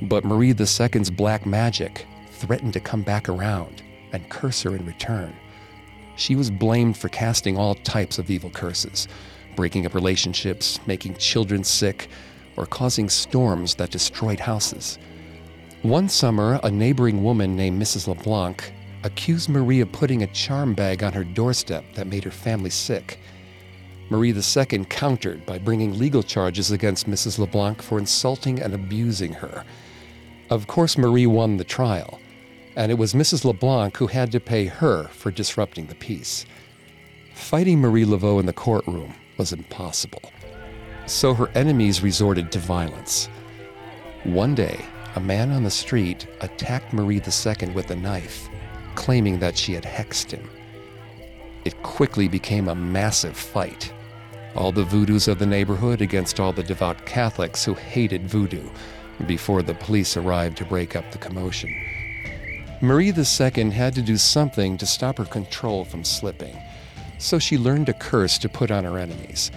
But 0.04 0.26
Marie 0.26 0.54
II's 0.54 1.10
black 1.10 1.46
magic 1.46 2.06
threatened 2.30 2.74
to 2.74 2.80
come 2.80 3.02
back 3.02 3.30
around 3.30 3.82
and 4.12 4.30
curse 4.30 4.62
her 4.62 4.76
in 4.76 4.86
return. 4.86 5.36
She 6.18 6.36
was 6.36 6.50
blamed 6.50 6.98
for 6.98 7.10
casting 7.10 7.58
all 7.58 7.76
types 7.76 8.18
of 8.18 8.30
evil 8.30 8.50
curses, 8.50 9.08
breaking 9.56 9.86
up 9.86 9.94
relationships, 9.94 10.80
making 10.88 11.16
children 11.16 11.64
sick, 11.64 12.10
or 12.58 12.66
causing 12.66 13.08
storms 13.08 13.76
that 13.76 13.92
destroyed 13.92 14.40
houses. 14.40 14.98
One 15.84 16.10
summer, 16.10 16.60
a 16.64 16.72
neighboring 16.72 17.24
woman 17.24 17.56
named 17.56 17.80
Mrs. 17.82 18.08
LeBlanc 18.08 18.74
accused 19.04 19.48
Marie 19.48 19.80
of 19.80 19.92
putting 19.92 20.24
a 20.24 20.28
charm 20.28 20.74
bag 20.74 21.04
on 21.04 21.14
her 21.14 21.24
doorstep 21.24 21.86
that 21.94 22.08
made 22.08 22.24
her 22.24 22.32
family 22.32 22.72
sick. 22.72 23.20
Marie 24.10 24.34
II 24.34 24.86
countered 24.86 25.46
by 25.46 25.60
bringing 25.60 26.00
legal 26.00 26.24
charges 26.24 26.72
against 26.72 27.08
Mrs. 27.08 27.38
LeBlanc 27.38 27.80
for 27.82 28.00
insulting 28.00 28.60
and 28.60 28.74
abusing 28.74 29.34
her. 29.34 29.64
Of 30.50 30.66
course, 30.66 30.98
Marie 30.98 31.28
won 31.28 31.58
the 31.58 31.64
trial, 31.64 32.20
and 32.78 32.92
it 32.92 32.98
was 32.98 33.16
Mrs. 33.16 33.44
LeBlanc 33.44 33.98
who 33.98 34.06
had 34.06 34.32
to 34.32 34.40
pay 34.40 34.66
her 34.66 35.06
for 35.06 35.32
disrupting 35.32 35.88
the 35.88 35.96
peace. 35.96 36.46
Fighting 37.34 37.80
Marie 37.80 38.06
Laveau 38.06 38.40
in 38.40 38.46
the 38.46 38.54
courtroom 38.54 39.16
was 39.38 39.52
impossible, 39.52 40.32
so 41.08 41.34
her 41.34 41.50
enemies 41.56 42.04
resorted 42.04 42.52
to 42.52 42.60
violence. 42.60 43.30
One 44.26 44.54
day, 44.54 44.86
a 45.16 45.20
man 45.20 45.52
on 45.52 45.64
the 45.64 45.72
street 45.72 46.28
attacked 46.42 46.94
Marie 46.94 47.20
II 47.20 47.70
with 47.70 47.90
a 47.90 47.96
knife, 47.96 48.48
claiming 48.94 49.40
that 49.40 49.58
she 49.58 49.74
had 49.74 49.84
hexed 49.84 50.30
him. 50.30 50.48
It 51.66 51.82
quickly 51.82 52.28
became 52.28 52.68
a 52.68 52.76
massive 52.76 53.36
fight. 53.36 53.92
All 54.56 54.72
the 54.72 54.84
voodoos 54.84 55.28
of 55.28 55.40
the 55.40 55.48
neighborhood 55.48 56.02
against 56.02 56.40
all 56.40 56.54
the 56.54 56.62
devout 56.62 57.08
Catholics 57.08 57.66
who 57.66 57.74
hated 57.74 58.30
voodoo 58.30 58.70
before 59.26 59.64
the 59.64 59.74
police 59.74 60.16
arrived 60.16 60.58
to 60.58 60.66
break 60.66 60.96
up 60.96 61.12
the 61.12 61.18
commotion. 61.18 61.74
Marie 62.80 63.12
II 63.12 63.72
had 63.72 63.96
to 63.96 64.04
do 64.04 64.18
something 64.18 64.78
to 64.78 64.86
stop 64.86 65.18
her 65.18 65.26
control 65.26 65.84
from 65.84 66.04
slipping, 66.04 66.56
so 67.18 67.40
she 67.40 67.58
learned 67.58 67.90
a 67.90 67.94
curse 67.94 68.38
to 68.38 68.48
put 68.48 68.70
on 68.70 68.84
her 68.84 69.00
enemies. 69.00 69.50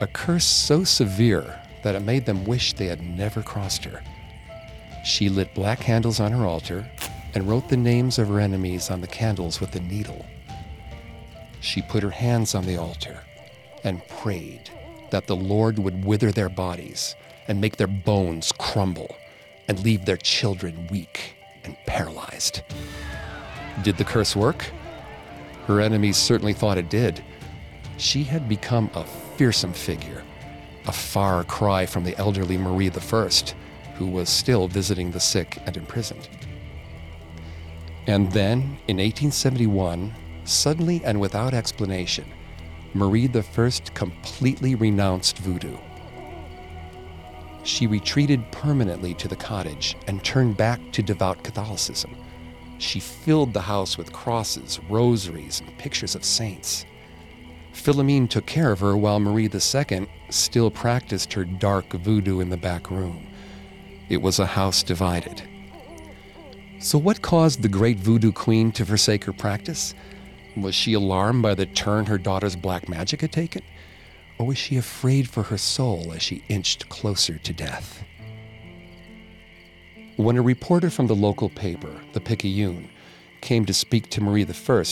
A 0.00 0.08
curse 0.08 0.44
so 0.44 0.82
severe 0.82 1.60
that 1.84 1.94
it 1.94 2.02
made 2.02 2.26
them 2.26 2.44
wish 2.44 2.72
they 2.72 2.86
had 2.86 3.00
never 3.00 3.42
crossed 3.42 3.84
her. 3.84 4.02
She 5.04 5.28
lit 5.28 5.54
black 5.54 5.78
candles 5.78 6.18
on 6.18 6.32
her 6.32 6.44
altar 6.44 6.90
and 7.32 7.48
wrote 7.48 7.68
the 7.68 7.76
names 7.76 8.18
of 8.18 8.26
her 8.26 8.40
enemies 8.40 8.90
on 8.90 9.02
the 9.02 9.06
candles 9.06 9.60
with 9.60 9.76
a 9.76 9.80
needle. 9.80 10.26
She 11.60 11.80
put 11.82 12.02
her 12.02 12.10
hands 12.10 12.56
on 12.56 12.66
the 12.66 12.76
altar 12.76 13.20
and 13.84 14.06
prayed 14.08 14.68
that 15.10 15.28
the 15.28 15.36
Lord 15.36 15.78
would 15.78 16.04
wither 16.04 16.32
their 16.32 16.48
bodies 16.48 17.14
and 17.46 17.60
make 17.60 17.76
their 17.76 17.86
bones 17.86 18.50
crumble 18.58 19.14
and 19.68 19.84
leave 19.84 20.06
their 20.06 20.16
children 20.16 20.88
weak 20.90 21.37
and 21.68 21.76
paralyzed. 21.86 22.62
Did 23.82 23.96
the 23.96 24.04
curse 24.04 24.34
work? 24.34 24.70
Her 25.66 25.80
enemies 25.80 26.16
certainly 26.16 26.54
thought 26.54 26.78
it 26.78 26.88
did. 26.88 27.22
She 27.98 28.24
had 28.24 28.48
become 28.48 28.90
a 28.94 29.04
fearsome 29.36 29.72
figure, 29.72 30.22
a 30.86 30.92
far 30.92 31.44
cry 31.44 31.84
from 31.84 32.04
the 32.04 32.16
elderly 32.16 32.56
Marie 32.56 32.90
I, 32.90 33.30
who 33.96 34.06
was 34.06 34.28
still 34.28 34.66
visiting 34.68 35.10
the 35.10 35.20
sick 35.20 35.58
and 35.66 35.76
imprisoned. 35.76 36.28
And 38.06 38.32
then, 38.32 38.78
in 38.88 38.96
1871, 38.96 40.14
suddenly 40.44 41.02
and 41.04 41.20
without 41.20 41.52
explanation, 41.52 42.24
Marie 42.94 43.28
I 43.28 43.70
completely 43.92 44.74
renounced 44.74 45.36
voodoo 45.38 45.76
she 47.62 47.86
retreated 47.86 48.50
permanently 48.50 49.14
to 49.14 49.28
the 49.28 49.36
cottage 49.36 49.96
and 50.06 50.22
turned 50.22 50.56
back 50.56 50.80
to 50.92 51.02
devout 51.02 51.42
Catholicism. 51.42 52.14
She 52.78 53.00
filled 53.00 53.52
the 53.52 53.60
house 53.60 53.98
with 53.98 54.12
crosses, 54.12 54.78
rosaries, 54.88 55.60
and 55.60 55.76
pictures 55.78 56.14
of 56.14 56.24
saints. 56.24 56.86
Philomene 57.72 58.28
took 58.28 58.46
care 58.46 58.72
of 58.72 58.80
her 58.80 58.96
while 58.96 59.20
Marie 59.20 59.50
II 59.52 60.08
still 60.30 60.70
practiced 60.70 61.32
her 61.32 61.44
dark 61.44 61.92
voodoo 61.92 62.40
in 62.40 62.50
the 62.50 62.56
back 62.56 62.90
room. 62.90 63.26
It 64.08 64.22
was 64.22 64.38
a 64.38 64.46
house 64.46 64.82
divided. 64.82 65.42
So, 66.80 66.96
what 66.98 67.22
caused 67.22 67.62
the 67.62 67.68
great 67.68 67.98
voodoo 67.98 68.32
queen 68.32 68.72
to 68.72 68.86
forsake 68.86 69.24
her 69.24 69.32
practice? 69.32 69.94
Was 70.56 70.74
she 70.74 70.92
alarmed 70.92 71.42
by 71.42 71.54
the 71.54 71.66
turn 71.66 72.06
her 72.06 72.18
daughter's 72.18 72.56
black 72.56 72.88
magic 72.88 73.20
had 73.20 73.32
taken? 73.32 73.62
Or 74.38 74.46
was 74.46 74.58
she 74.58 74.76
afraid 74.76 75.28
for 75.28 75.42
her 75.44 75.58
soul 75.58 76.12
as 76.14 76.22
she 76.22 76.44
inched 76.48 76.88
closer 76.88 77.38
to 77.38 77.52
death? 77.52 78.04
When 80.16 80.36
a 80.36 80.42
reporter 80.42 80.90
from 80.90 81.06
the 81.06 81.16
local 81.16 81.48
paper, 81.48 82.00
the 82.12 82.20
Picayune, 82.20 82.88
came 83.40 83.64
to 83.66 83.74
speak 83.74 84.10
to 84.10 84.20
Marie 84.20 84.44
I, 84.46 84.84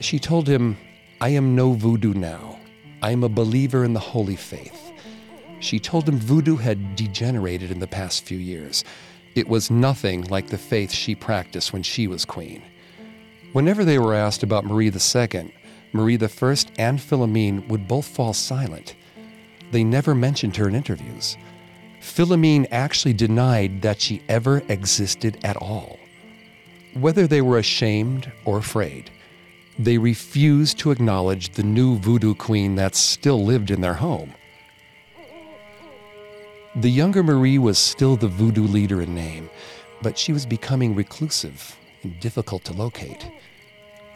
she 0.00 0.18
told 0.18 0.48
him, 0.48 0.76
I 1.20 1.30
am 1.30 1.54
no 1.54 1.72
voodoo 1.72 2.14
now. 2.14 2.58
I 3.02 3.10
am 3.10 3.24
a 3.24 3.28
believer 3.28 3.84
in 3.84 3.92
the 3.92 4.00
holy 4.00 4.36
faith. 4.36 4.92
She 5.60 5.78
told 5.78 6.08
him 6.08 6.18
voodoo 6.18 6.56
had 6.56 6.96
degenerated 6.96 7.70
in 7.70 7.80
the 7.80 7.86
past 7.86 8.24
few 8.24 8.38
years. 8.38 8.84
It 9.34 9.48
was 9.48 9.70
nothing 9.70 10.22
like 10.22 10.48
the 10.48 10.58
faith 10.58 10.92
she 10.92 11.14
practiced 11.14 11.72
when 11.72 11.82
she 11.82 12.06
was 12.06 12.24
queen. 12.24 12.62
Whenever 13.52 13.84
they 13.84 13.98
were 13.98 14.14
asked 14.14 14.42
about 14.42 14.64
Marie 14.64 14.90
II, 14.90 15.52
Marie 15.92 16.18
I 16.20 16.28
and 16.78 16.98
Philomene 16.98 17.66
would 17.68 17.88
both 17.88 18.06
fall 18.06 18.32
silent. 18.32 18.94
They 19.70 19.84
never 19.84 20.14
mentioned 20.14 20.56
her 20.56 20.68
in 20.68 20.74
interviews. 20.74 21.36
Philomene 22.00 22.66
actually 22.70 23.14
denied 23.14 23.82
that 23.82 24.00
she 24.00 24.22
ever 24.28 24.62
existed 24.68 25.38
at 25.44 25.56
all. 25.56 25.98
Whether 26.94 27.26
they 27.26 27.42
were 27.42 27.58
ashamed 27.58 28.32
or 28.44 28.58
afraid, 28.58 29.10
they 29.78 29.98
refused 29.98 30.78
to 30.78 30.90
acknowledge 30.90 31.50
the 31.50 31.62
new 31.62 31.96
voodoo 31.98 32.34
queen 32.34 32.74
that 32.76 32.94
still 32.94 33.44
lived 33.44 33.70
in 33.70 33.80
their 33.80 33.94
home. 33.94 34.34
The 36.76 36.90
younger 36.90 37.22
Marie 37.22 37.58
was 37.58 37.78
still 37.78 38.16
the 38.16 38.28
voodoo 38.28 38.66
leader 38.66 39.02
in 39.02 39.14
name, 39.14 39.50
but 40.02 40.18
she 40.18 40.32
was 40.32 40.46
becoming 40.46 40.94
reclusive 40.94 41.76
and 42.02 42.18
difficult 42.20 42.64
to 42.64 42.72
locate. 42.72 43.30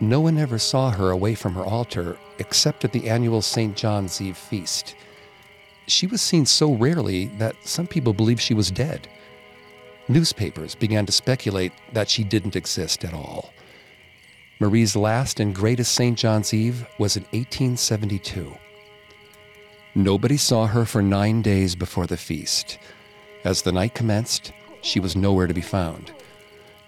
No 0.02 0.18
one 0.18 0.36
ever 0.36 0.58
saw 0.58 0.90
her 0.90 1.12
away 1.12 1.36
from 1.36 1.54
her 1.54 1.62
altar 1.62 2.18
except 2.40 2.84
at 2.84 2.90
the 2.90 3.08
annual 3.08 3.40
St. 3.40 3.76
John's 3.76 4.20
Eve 4.20 4.36
feast. 4.36 4.96
She 5.86 6.08
was 6.08 6.20
seen 6.20 6.44
so 6.44 6.74
rarely 6.74 7.26
that 7.38 7.54
some 7.62 7.86
people 7.86 8.12
believed 8.12 8.40
she 8.40 8.52
was 8.52 8.72
dead. 8.72 9.06
Newspapers 10.08 10.74
began 10.74 11.06
to 11.06 11.12
speculate 11.12 11.70
that 11.92 12.10
she 12.10 12.24
didn't 12.24 12.56
exist 12.56 13.04
at 13.04 13.14
all. 13.14 13.52
Marie's 14.58 14.96
last 14.96 15.38
and 15.38 15.54
greatest 15.54 15.92
St. 15.92 16.18
John's 16.18 16.52
Eve 16.52 16.84
was 16.98 17.16
in 17.16 17.22
1872. 17.26 18.52
Nobody 19.94 20.36
saw 20.36 20.66
her 20.66 20.84
for 20.84 21.00
nine 21.00 21.42
days 21.42 21.76
before 21.76 22.08
the 22.08 22.16
feast. 22.16 22.76
As 23.44 23.62
the 23.62 23.70
night 23.70 23.94
commenced, 23.94 24.52
she 24.80 24.98
was 24.98 25.14
nowhere 25.14 25.46
to 25.46 25.54
be 25.54 25.60
found. 25.60 26.10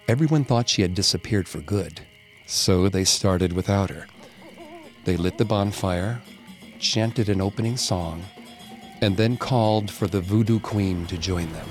Everyone 0.09 0.43
thought 0.43 0.67
she 0.67 0.81
had 0.81 0.93
disappeared 0.93 1.47
for 1.47 1.61
good. 1.61 2.01
So 2.45 2.89
they 2.89 3.03
started 3.03 3.53
without 3.53 3.89
her. 3.89 4.07
They 5.03 5.17
lit 5.17 5.37
the 5.37 5.45
bonfire, 5.45 6.21
chanted 6.79 7.29
an 7.29 7.41
opening 7.41 7.77
song, 7.77 8.23
and 9.01 9.17
then 9.17 9.37
called 9.37 9.89
for 9.89 10.07
the 10.07 10.21
voodoo 10.21 10.59
queen 10.59 11.05
to 11.07 11.17
join 11.17 11.51
them. 11.53 11.67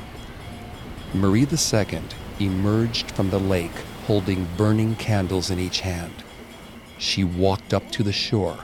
Marie 1.15 1.47
II 1.47 2.01
emerged 2.41 3.11
from 3.13 3.31
the 3.31 3.39
lake 3.39 3.75
holding 4.07 4.47
burning 4.57 4.97
candles 4.97 5.51
in 5.51 5.59
each 5.59 5.81
hand. 5.81 6.13
She 6.99 7.25
walked 7.25 7.73
up 7.73 7.91
to 7.93 8.03
the 8.03 8.13
shore 8.13 8.59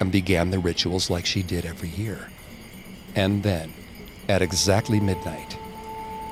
and 0.00 0.10
began 0.10 0.50
the 0.50 0.58
rituals 0.58 1.10
like 1.10 1.26
she 1.26 1.42
did 1.42 1.64
every 1.64 1.90
year. 1.90 2.30
And 3.14 3.42
then, 3.42 3.72
at 4.28 4.42
exactly 4.42 4.98
midnight, 4.98 5.56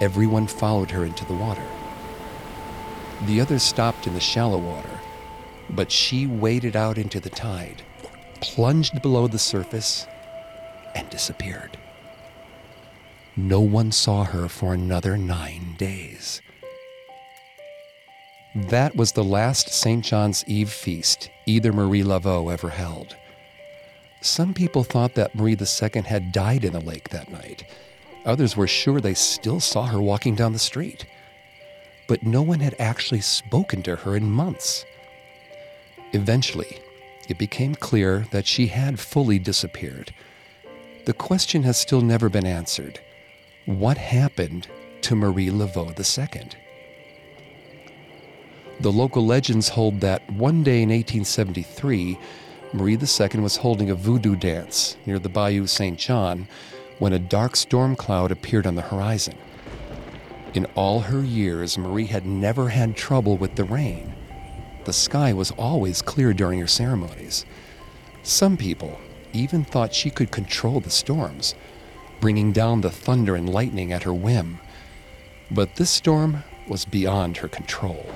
everyone 0.01 0.47
followed 0.47 0.91
her 0.91 1.05
into 1.05 1.25
the 1.27 1.35
water. 1.35 1.67
The 3.27 3.41
others 3.41 3.63
stopped 3.63 4.07
in 4.07 4.15
the 4.15 4.21
shallow 4.21 4.59
water, 4.59 5.01
but 5.71 5.93
she 5.93 6.27
waded 6.27 6.77
out 6.77 6.99
into 6.99 7.21
the 7.21 7.31
tide, 7.31 7.83
plunged 8.41 9.01
below 9.03 9.27
the 9.29 9.39
surface, 9.39 10.07
and 10.95 11.09
disappeared. 11.11 11.77
No 13.37 13.61
one 13.61 13.93
saw 13.93 14.25
her 14.25 14.49
for 14.49 14.75
another 14.75 15.17
nine 15.17 15.77
days. 15.79 16.43
That 18.55 18.97
was 18.97 19.13
the 19.13 19.23
last 19.23 19.69
St. 19.69 20.05
John's 20.05 20.45
Eve 20.47 20.73
feast 20.73 21.31
either 21.47 21.73
Marie 21.73 22.03
Laveau 22.03 22.53
ever 22.53 22.71
held. 22.71 23.17
Some 24.21 24.53
people 24.53 24.83
thought 24.83 25.15
that 25.15 25.35
Marie 25.35 25.57
II 25.57 26.03
had 26.03 26.33
died 26.33 26.65
in 26.65 26.73
the 26.73 26.81
lake 26.81 27.11
that 27.11 27.31
night. 27.31 27.65
Others 28.27 28.57
were 28.57 28.67
sure 28.67 29.01
they 29.01 29.15
still 29.15 29.61
saw 29.61 29.87
her 29.87 30.01
walking 30.01 30.35
down 30.35 30.53
the 30.53 30.59
street. 30.59 31.07
But 32.09 32.25
no 32.25 32.43
one 32.43 32.61
had 32.61 32.75
actually 32.79 33.21
spoken 33.21 33.83
to 33.85 33.97
her 33.97 34.17
in 34.17 34.31
months. 34.31 34.85
Eventually, 36.13 36.79
it 37.29 37.39
became 37.39 37.75
clear 37.75 38.27
that 38.31 38.47
she 38.47 38.69
had 38.69 38.99
fully 38.99 39.39
disappeared. 39.39 40.15
The 41.05 41.13
question 41.13 41.63
has 41.65 41.77
still 41.77 42.01
never 42.01 42.29
been 42.29 42.47
answered. 42.47 43.01
What 43.67 43.99
happened 43.99 44.69
to 45.03 45.15
Marie 45.15 45.51
Laveau 45.51 45.89
II? 45.89 46.49
The 48.81 48.93
local 48.93 49.27
legends 49.27 49.71
hold 49.71 50.01
that 50.01 50.31
one 50.31 50.63
day 50.63 50.83
in 50.83 50.89
1873, 50.89 52.19
Marie 52.73 52.97
II 52.97 53.41
was 53.41 53.57
holding 53.57 53.91
a 53.91 53.95
voodoo 53.95 54.37
dance 54.37 54.97
near 55.05 55.19
the 55.19 55.29
Bayou 55.29 55.67
St. 55.67 55.99
John 55.99 56.49
when 56.99 57.13
a 57.13 57.19
dark 57.19 57.57
storm 57.57 57.97
cloud 57.97 58.31
appeared 58.31 58.67
on 58.67 58.75
the 58.75 58.83
horizon. 58.83 59.35
In 60.55 60.67
all 60.75 61.01
her 61.01 61.23
years, 61.23 61.77
Marie 61.77 62.07
had 62.07 62.25
never 62.25 62.71
had 62.71 62.97
trouble 62.97 63.37
with 63.37 63.57
the 63.57 63.65
rain. 63.65 64.15
The 64.89 64.95
sky 64.95 65.35
was 65.35 65.51
always 65.59 66.01
clear 66.01 66.33
during 66.33 66.61
her 66.61 66.67
ceremonies. 66.67 67.45
Some 68.23 68.57
people 68.57 68.99
even 69.35 69.63
thought 69.63 69.93
she 69.93 70.09
could 70.09 70.31
control 70.31 70.81
the 70.81 70.89
storms, 70.89 71.55
bringing 72.21 72.53
down 72.53 72.81
the 72.81 72.91
thunder 72.91 73.37
and 73.37 73.53
lightning 73.53 73.93
at 73.93 74.05
her 74.05 74.15
whim. 74.15 74.61
But 75.51 75.77
this 75.77 75.91
storm 75.91 76.43
was 76.69 76.87
beyond 76.87 77.37
her 77.37 77.49
control. 77.49 78.07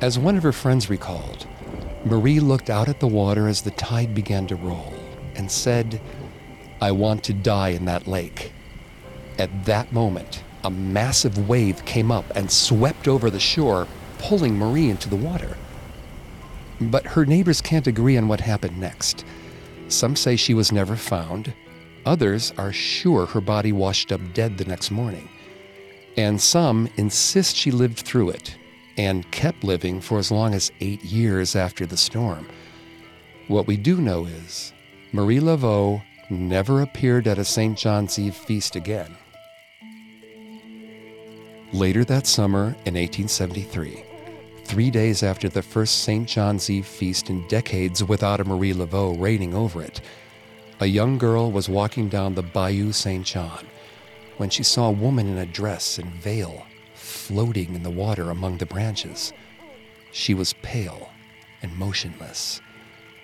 As 0.00 0.18
one 0.18 0.36
of 0.36 0.42
her 0.42 0.50
friends 0.50 0.90
recalled, 0.90 1.46
Marie 2.04 2.40
looked 2.40 2.68
out 2.68 2.88
at 2.88 2.98
the 2.98 3.06
water 3.06 3.46
as 3.46 3.62
the 3.62 3.70
tide 3.70 4.12
began 4.12 4.48
to 4.48 4.56
roll 4.56 4.92
and 5.36 5.48
said, 5.48 6.00
I 6.80 6.90
want 6.90 7.22
to 7.22 7.32
die 7.32 7.68
in 7.68 7.84
that 7.84 8.08
lake. 8.08 8.50
At 9.38 9.66
that 9.66 9.92
moment, 9.92 10.42
a 10.64 10.70
massive 10.70 11.48
wave 11.48 11.84
came 11.84 12.10
up 12.10 12.24
and 12.34 12.50
swept 12.50 13.06
over 13.06 13.30
the 13.30 13.38
shore, 13.38 13.86
pulling 14.18 14.56
Marie 14.56 14.90
into 14.90 15.08
the 15.08 15.16
water. 15.16 15.56
But 16.80 17.06
her 17.06 17.24
neighbors 17.24 17.60
can't 17.60 17.86
agree 17.86 18.16
on 18.16 18.28
what 18.28 18.40
happened 18.40 18.78
next. 18.78 19.24
Some 19.88 20.16
say 20.16 20.36
she 20.36 20.54
was 20.54 20.70
never 20.70 20.96
found, 20.96 21.52
others 22.06 22.52
are 22.58 22.72
sure 22.72 23.26
her 23.26 23.40
body 23.40 23.72
washed 23.72 24.12
up 24.12 24.20
dead 24.32 24.58
the 24.58 24.64
next 24.64 24.90
morning. 24.90 25.28
And 26.16 26.40
some 26.40 26.88
insist 26.96 27.56
she 27.56 27.70
lived 27.70 28.00
through 28.00 28.30
it 28.30 28.56
and 28.96 29.30
kept 29.30 29.64
living 29.64 30.00
for 30.00 30.18
as 30.18 30.30
long 30.30 30.54
as 30.54 30.72
eight 30.80 31.02
years 31.04 31.54
after 31.54 31.86
the 31.86 31.96
storm. 31.96 32.48
What 33.46 33.66
we 33.66 33.76
do 33.76 34.00
know 34.00 34.26
is 34.26 34.72
Marie 35.12 35.40
Laveau 35.40 36.02
never 36.28 36.82
appeared 36.82 37.26
at 37.26 37.38
a 37.38 37.44
St. 37.44 37.78
John's 37.78 38.18
Eve 38.18 38.34
feast 38.34 38.76
again. 38.76 39.16
Later 41.72 42.04
that 42.04 42.26
summer 42.26 42.68
in 42.84 42.94
1873, 42.94 44.04
three 44.68 44.90
days 44.90 45.22
after 45.22 45.48
the 45.48 45.62
first 45.62 46.02
St. 46.02 46.28
John's 46.28 46.68
Eve 46.68 46.86
feast 46.86 47.30
in 47.30 47.48
decades 47.48 48.04
without 48.04 48.38
a 48.38 48.44
Marie 48.44 48.74
Laveau 48.74 49.18
reigning 49.18 49.54
over 49.54 49.82
it, 49.82 50.02
a 50.80 50.86
young 50.86 51.16
girl 51.16 51.50
was 51.50 51.70
walking 51.70 52.10
down 52.10 52.34
the 52.34 52.42
Bayou 52.42 52.92
St. 52.92 53.24
John 53.24 53.66
when 54.36 54.50
she 54.50 54.62
saw 54.62 54.88
a 54.88 54.92
woman 54.92 55.26
in 55.26 55.38
a 55.38 55.46
dress 55.46 55.96
and 55.96 56.12
veil 56.12 56.66
floating 56.92 57.74
in 57.74 57.82
the 57.82 57.90
water 57.90 58.30
among 58.30 58.58
the 58.58 58.66
branches. 58.66 59.32
She 60.12 60.34
was 60.34 60.52
pale 60.62 61.08
and 61.62 61.74
motionless, 61.78 62.60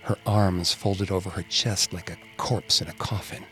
her 0.05 0.17
arms 0.25 0.73
folded 0.73 1.11
over 1.11 1.29
her 1.29 1.43
chest 1.43 1.93
like 1.93 2.11
a 2.11 2.17
corpse 2.39 2.81
in 2.81 2.89
a 2.89 2.95
coffin. 2.95 3.45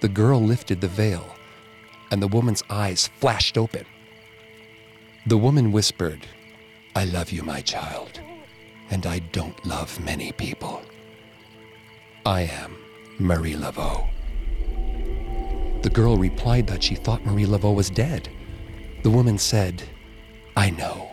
The 0.00 0.08
girl 0.08 0.40
lifted 0.40 0.80
the 0.80 0.88
veil, 0.88 1.36
and 2.10 2.20
the 2.20 2.28
woman's 2.28 2.64
eyes 2.68 3.06
flashed 3.20 3.56
open. 3.56 3.86
The 5.26 5.38
woman 5.38 5.70
whispered, 5.70 6.26
I 6.96 7.04
love 7.04 7.30
you, 7.30 7.42
my 7.42 7.60
child, 7.60 8.22
and 8.88 9.04
I 9.04 9.18
don't 9.18 9.66
love 9.66 10.02
many 10.02 10.32
people. 10.32 10.80
I 12.24 12.44
am 12.44 12.74
Marie 13.18 13.52
Laveau. 13.52 14.08
The 15.82 15.90
girl 15.90 16.16
replied 16.16 16.66
that 16.68 16.82
she 16.82 16.94
thought 16.94 17.26
Marie 17.26 17.44
Laveau 17.44 17.74
was 17.74 17.90
dead. 17.90 18.30
The 19.02 19.10
woman 19.10 19.36
said, 19.36 19.82
I 20.56 20.70
know. 20.70 21.10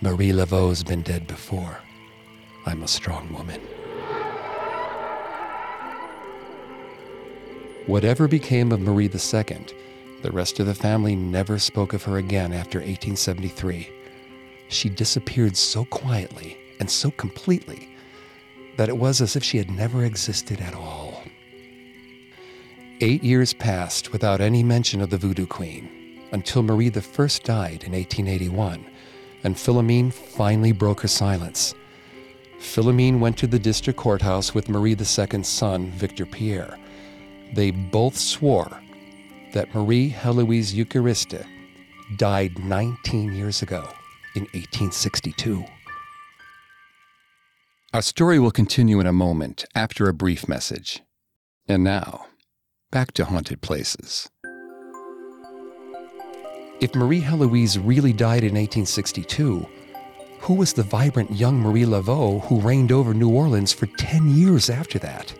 Marie 0.00 0.30
Laveau's 0.30 0.84
been 0.84 1.02
dead 1.02 1.26
before. 1.26 1.80
I'm 2.64 2.84
a 2.84 2.88
strong 2.88 3.32
woman. 3.32 3.60
Whatever 7.86 8.28
became 8.28 8.70
of 8.70 8.78
Marie 8.78 9.10
II, 9.12 9.66
the 10.22 10.30
rest 10.30 10.60
of 10.60 10.66
the 10.66 10.74
family 10.74 11.16
never 11.16 11.58
spoke 11.58 11.94
of 11.94 12.04
her 12.04 12.16
again 12.18 12.52
after 12.52 12.78
1873. 12.78 13.99
She 14.70 14.88
disappeared 14.88 15.56
so 15.56 15.84
quietly 15.84 16.56
and 16.78 16.88
so 16.88 17.10
completely 17.10 17.88
that 18.76 18.88
it 18.88 18.96
was 18.96 19.20
as 19.20 19.34
if 19.34 19.42
she 19.42 19.58
had 19.58 19.68
never 19.68 20.04
existed 20.04 20.60
at 20.60 20.74
all. 20.74 21.24
Eight 23.00 23.24
years 23.24 23.52
passed 23.52 24.12
without 24.12 24.40
any 24.40 24.62
mention 24.62 25.00
of 25.00 25.10
the 25.10 25.18
Voodoo 25.18 25.46
Queen 25.46 26.22
until 26.30 26.62
Marie 26.62 26.86
I 26.86 27.28
died 27.42 27.82
in 27.82 27.92
1881, 27.92 28.86
and 29.42 29.56
Philomene 29.56 30.12
finally 30.12 30.70
broke 30.70 31.00
her 31.00 31.08
silence. 31.08 31.74
Philomene 32.60 33.18
went 33.18 33.36
to 33.38 33.48
the 33.48 33.58
district 33.58 33.98
courthouse 33.98 34.54
with 34.54 34.68
Marie 34.68 34.96
II's 34.96 35.48
son, 35.48 35.90
Victor 35.90 36.26
Pierre. 36.26 36.78
They 37.54 37.72
both 37.72 38.16
swore 38.16 38.80
that 39.52 39.74
Marie 39.74 40.10
Heloise 40.10 40.72
Euchariste 40.72 41.44
died 42.16 42.56
19 42.60 43.32
years 43.32 43.62
ago 43.62 43.88
in 44.34 44.42
1862. 44.52 45.64
Our 47.92 48.02
story 48.02 48.38
will 48.38 48.52
continue 48.52 49.00
in 49.00 49.06
a 49.06 49.12
moment 49.12 49.64
after 49.74 50.08
a 50.08 50.14
brief 50.14 50.48
message. 50.48 51.02
And 51.66 51.82
now, 51.82 52.26
back 52.90 53.12
to 53.14 53.24
haunted 53.24 53.62
places. 53.62 54.28
If 56.80 56.94
Marie 56.94 57.20
Heloise 57.20 57.78
really 57.78 58.12
died 58.12 58.42
in 58.42 58.54
1862, 58.54 59.66
who 60.40 60.54
was 60.54 60.72
the 60.72 60.82
vibrant 60.82 61.32
young 61.32 61.58
Marie 61.60 61.84
Laveau 61.84 62.42
who 62.46 62.60
reigned 62.60 62.92
over 62.92 63.12
New 63.12 63.30
Orleans 63.30 63.72
for 63.72 63.86
10 63.86 64.34
years 64.34 64.70
after 64.70 64.98
that? 65.00 65.34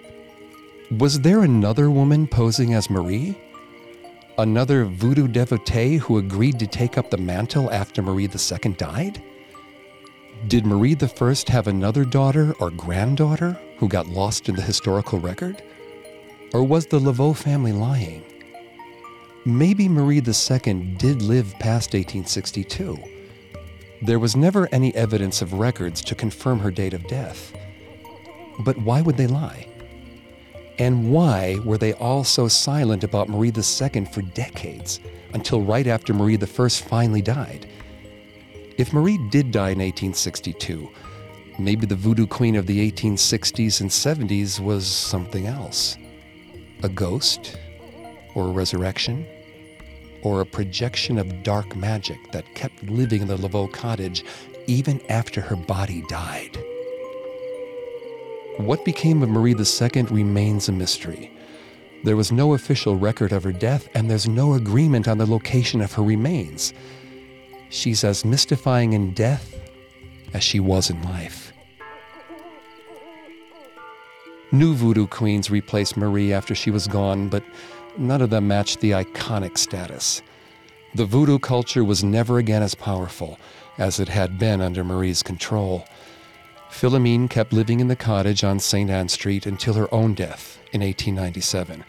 Was 0.98 1.20
there 1.20 1.42
another 1.42 1.90
woman 1.90 2.26
posing 2.26 2.74
as 2.74 2.90
Marie? 2.90 3.38
Another 4.38 4.84
voodoo 4.84 5.28
devotee 5.28 5.96
who 5.96 6.18
agreed 6.18 6.58
to 6.58 6.66
take 6.66 6.96
up 6.96 7.10
the 7.10 7.18
mantle 7.18 7.70
after 7.70 8.02
Marie 8.02 8.28
II 8.28 8.72
died? 8.72 9.22
Did 10.48 10.64
Marie 10.64 10.96
I 11.00 11.34
have 11.48 11.66
another 11.66 12.04
daughter 12.04 12.54
or 12.60 12.70
granddaughter 12.70 13.58
who 13.76 13.88
got 13.88 14.08
lost 14.08 14.48
in 14.48 14.56
the 14.56 14.62
historical 14.62 15.18
record? 15.18 15.62
Or 16.54 16.64
was 16.64 16.86
the 16.86 16.98
Laveau 16.98 17.36
family 17.36 17.72
lying? 17.72 18.24
maybe 19.44 19.88
Marie 19.88 20.20
II 20.20 20.96
did 20.98 21.22
live 21.22 21.52
past 21.58 21.94
1862. 21.94 22.98
There 24.02 24.18
was 24.18 24.36
never 24.36 24.68
any 24.72 24.94
evidence 24.94 25.42
of 25.42 25.54
records 25.54 26.02
to 26.02 26.14
confirm 26.14 26.58
her 26.60 26.70
date 26.70 26.94
of 26.94 27.06
death. 27.06 27.52
But 28.60 28.78
why 28.78 29.00
would 29.00 29.16
they 29.16 29.26
lie? 29.26 29.69
And 30.80 31.12
why 31.12 31.60
were 31.64 31.78
they 31.78 31.92
all 31.92 32.24
so 32.24 32.48
silent 32.48 33.04
about 33.04 33.28
Marie 33.28 33.52
II 33.56 34.04
for 34.06 34.22
decades, 34.22 34.98
until 35.32 35.62
right 35.62 35.86
after 35.86 36.12
Marie 36.12 36.36
I 36.36 36.68
finally 36.68 37.22
died? 37.22 37.68
If 38.76 38.92
Marie 38.92 39.18
did 39.30 39.52
die 39.52 39.70
in 39.70 39.78
1862, 39.78 40.90
Maybe 41.60 41.84
the 41.84 41.94
voodoo 41.94 42.26
queen 42.26 42.56
of 42.56 42.66
the 42.66 42.90
1860s 42.90 43.82
and 43.82 43.90
70s 43.90 44.60
was 44.60 44.86
something 44.86 45.46
else 45.46 45.98
a 46.82 46.88
ghost, 46.88 47.58
or 48.34 48.48
a 48.48 48.52
resurrection, 48.52 49.26
or 50.22 50.40
a 50.40 50.46
projection 50.46 51.18
of 51.18 51.42
dark 51.42 51.76
magic 51.76 52.16
that 52.32 52.54
kept 52.54 52.82
living 52.84 53.20
in 53.20 53.28
the 53.28 53.36
Laveau 53.36 53.70
cottage 53.70 54.24
even 54.66 55.02
after 55.10 55.42
her 55.42 55.56
body 55.56 56.02
died. 56.08 56.56
What 58.60 58.84
became 58.84 59.22
of 59.22 59.30
Marie 59.30 59.54
II 59.54 60.02
remains 60.10 60.68
a 60.68 60.72
mystery. 60.72 61.32
There 62.04 62.16
was 62.16 62.30
no 62.30 62.52
official 62.52 62.94
record 62.94 63.32
of 63.32 63.42
her 63.44 63.52
death, 63.52 63.88
and 63.94 64.10
there's 64.10 64.28
no 64.28 64.52
agreement 64.52 65.08
on 65.08 65.16
the 65.16 65.24
location 65.24 65.80
of 65.80 65.94
her 65.94 66.02
remains. 66.02 66.74
She's 67.70 68.04
as 68.04 68.22
mystifying 68.22 68.92
in 68.92 69.14
death 69.14 69.54
as 70.34 70.44
she 70.44 70.60
was 70.60 70.90
in 70.90 71.02
life. 71.02 71.54
New 74.52 74.74
voodoo 74.74 75.06
queens 75.06 75.50
replaced 75.50 75.96
Marie 75.96 76.32
after 76.32 76.54
she 76.54 76.70
was 76.70 76.86
gone, 76.86 77.28
but 77.28 77.42
none 77.96 78.20
of 78.20 78.28
them 78.28 78.46
matched 78.46 78.80
the 78.80 78.90
iconic 78.90 79.56
status. 79.56 80.20
The 80.94 81.06
voodoo 81.06 81.38
culture 81.38 81.82
was 81.82 82.04
never 82.04 82.38
again 82.38 82.62
as 82.62 82.74
powerful 82.74 83.38
as 83.78 83.98
it 83.98 84.08
had 84.08 84.38
been 84.38 84.60
under 84.60 84.84
Marie's 84.84 85.22
control. 85.22 85.86
Philomene 86.70 87.28
kept 87.28 87.52
living 87.52 87.80
in 87.80 87.88
the 87.88 87.96
cottage 87.96 88.42
on 88.42 88.58
St. 88.58 88.88
Anne 88.88 89.08
Street 89.08 89.44
until 89.44 89.74
her 89.74 89.92
own 89.92 90.14
death 90.14 90.58
in 90.72 90.80
1897. 90.80 91.84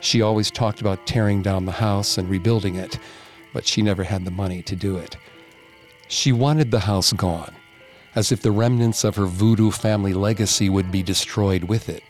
She 0.00 0.20
always 0.20 0.50
talked 0.50 0.80
about 0.80 1.06
tearing 1.06 1.40
down 1.40 1.64
the 1.64 1.72
house 1.72 2.18
and 2.18 2.28
rebuilding 2.28 2.74
it, 2.74 2.98
but 3.52 3.66
she 3.66 3.80
never 3.80 4.04
had 4.04 4.24
the 4.24 4.30
money 4.30 4.62
to 4.62 4.76
do 4.76 4.98
it. 4.98 5.16
She 6.08 6.32
wanted 6.32 6.70
the 6.70 6.80
house 6.80 7.12
gone, 7.12 7.54
as 8.14 8.30
if 8.30 8.42
the 8.42 8.50
remnants 8.50 9.04
of 9.04 9.16
her 9.16 9.26
voodoo 9.26 9.70
family 9.70 10.12
legacy 10.12 10.68
would 10.68 10.92
be 10.92 11.02
destroyed 11.02 11.64
with 11.64 11.88
it. 11.88 12.02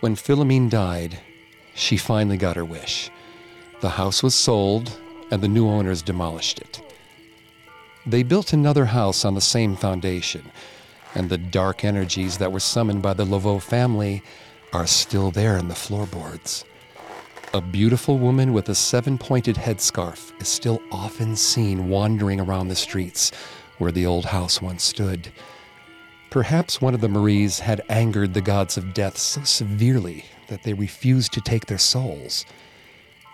When 0.00 0.16
Philomene 0.16 0.70
died, 0.70 1.18
she 1.74 1.96
finally 1.96 2.36
got 2.36 2.56
her 2.56 2.64
wish. 2.64 3.10
The 3.80 3.90
house 3.90 4.22
was 4.22 4.34
sold, 4.34 4.98
and 5.30 5.42
the 5.42 5.48
new 5.48 5.68
owners 5.68 6.02
demolished 6.02 6.60
it. 6.60 6.80
They 8.06 8.22
built 8.22 8.52
another 8.52 8.86
house 8.86 9.24
on 9.24 9.34
the 9.34 9.40
same 9.40 9.76
foundation, 9.76 10.50
and 11.16 11.30
the 11.30 11.38
dark 11.38 11.82
energies 11.82 12.36
that 12.38 12.52
were 12.52 12.60
summoned 12.60 13.00
by 13.00 13.14
the 13.14 13.24
Laveau 13.24 13.60
family 13.60 14.22
are 14.72 14.86
still 14.86 15.30
there 15.30 15.56
in 15.56 15.68
the 15.68 15.74
floorboards. 15.74 16.64
A 17.54 17.60
beautiful 17.60 18.18
woman 18.18 18.52
with 18.52 18.68
a 18.68 18.74
seven 18.74 19.16
pointed 19.16 19.56
headscarf 19.56 20.38
is 20.42 20.48
still 20.48 20.82
often 20.92 21.34
seen 21.34 21.88
wandering 21.88 22.38
around 22.38 22.68
the 22.68 22.76
streets 22.76 23.32
where 23.78 23.90
the 23.92 24.04
old 24.04 24.26
house 24.26 24.60
once 24.60 24.84
stood. 24.84 25.32
Perhaps 26.28 26.82
one 26.82 26.92
of 26.92 27.00
the 27.00 27.08
Maries 27.08 27.60
had 27.60 27.80
angered 27.88 28.34
the 28.34 28.42
gods 28.42 28.76
of 28.76 28.92
death 28.92 29.16
so 29.16 29.42
severely 29.42 30.26
that 30.48 30.64
they 30.64 30.74
refused 30.74 31.32
to 31.32 31.40
take 31.40 31.64
their 31.64 31.78
souls. 31.78 32.44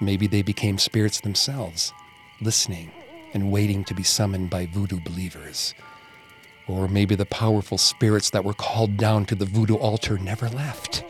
Maybe 0.00 0.28
they 0.28 0.42
became 0.42 0.78
spirits 0.78 1.20
themselves, 1.20 1.92
listening 2.40 2.92
and 3.34 3.50
waiting 3.50 3.82
to 3.84 3.94
be 3.94 4.04
summoned 4.04 4.50
by 4.50 4.66
voodoo 4.66 5.00
believers. 5.00 5.74
Or 6.68 6.88
maybe 6.88 7.14
the 7.14 7.26
powerful 7.26 7.78
spirits 7.78 8.30
that 8.30 8.44
were 8.44 8.54
called 8.54 8.96
down 8.96 9.26
to 9.26 9.34
the 9.34 9.44
voodoo 9.44 9.76
altar 9.76 10.18
never 10.18 10.48
left. 10.48 11.04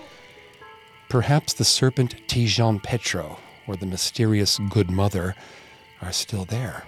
Perhaps 1.08 1.54
the 1.54 1.64
serpent 1.64 2.16
Ti 2.26 2.46
Jean 2.46 2.80
Petro 2.80 3.38
or 3.66 3.76
the 3.76 3.86
mysterious 3.86 4.58
Good 4.70 4.90
Mother 4.90 5.34
are 6.00 6.12
still 6.12 6.44
there, 6.44 6.84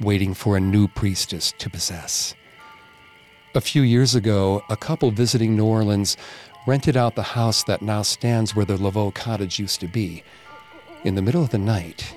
waiting 0.00 0.32
for 0.32 0.56
a 0.56 0.60
new 0.60 0.88
priestess 0.88 1.52
to 1.58 1.68
possess. 1.68 2.34
A 3.54 3.60
few 3.60 3.82
years 3.82 4.14
ago, 4.14 4.62
a 4.68 4.76
couple 4.76 5.10
visiting 5.10 5.56
New 5.56 5.66
Orleans 5.66 6.16
rented 6.66 6.96
out 6.96 7.14
the 7.14 7.22
house 7.22 7.64
that 7.64 7.82
now 7.82 8.02
stands 8.02 8.54
where 8.54 8.66
the 8.66 8.76
Laveau 8.76 9.14
cottage 9.14 9.58
used 9.58 9.80
to 9.80 9.88
be. 9.88 10.22
In 11.04 11.14
the 11.14 11.22
middle 11.22 11.42
of 11.42 11.50
the 11.50 11.58
night, 11.58 12.16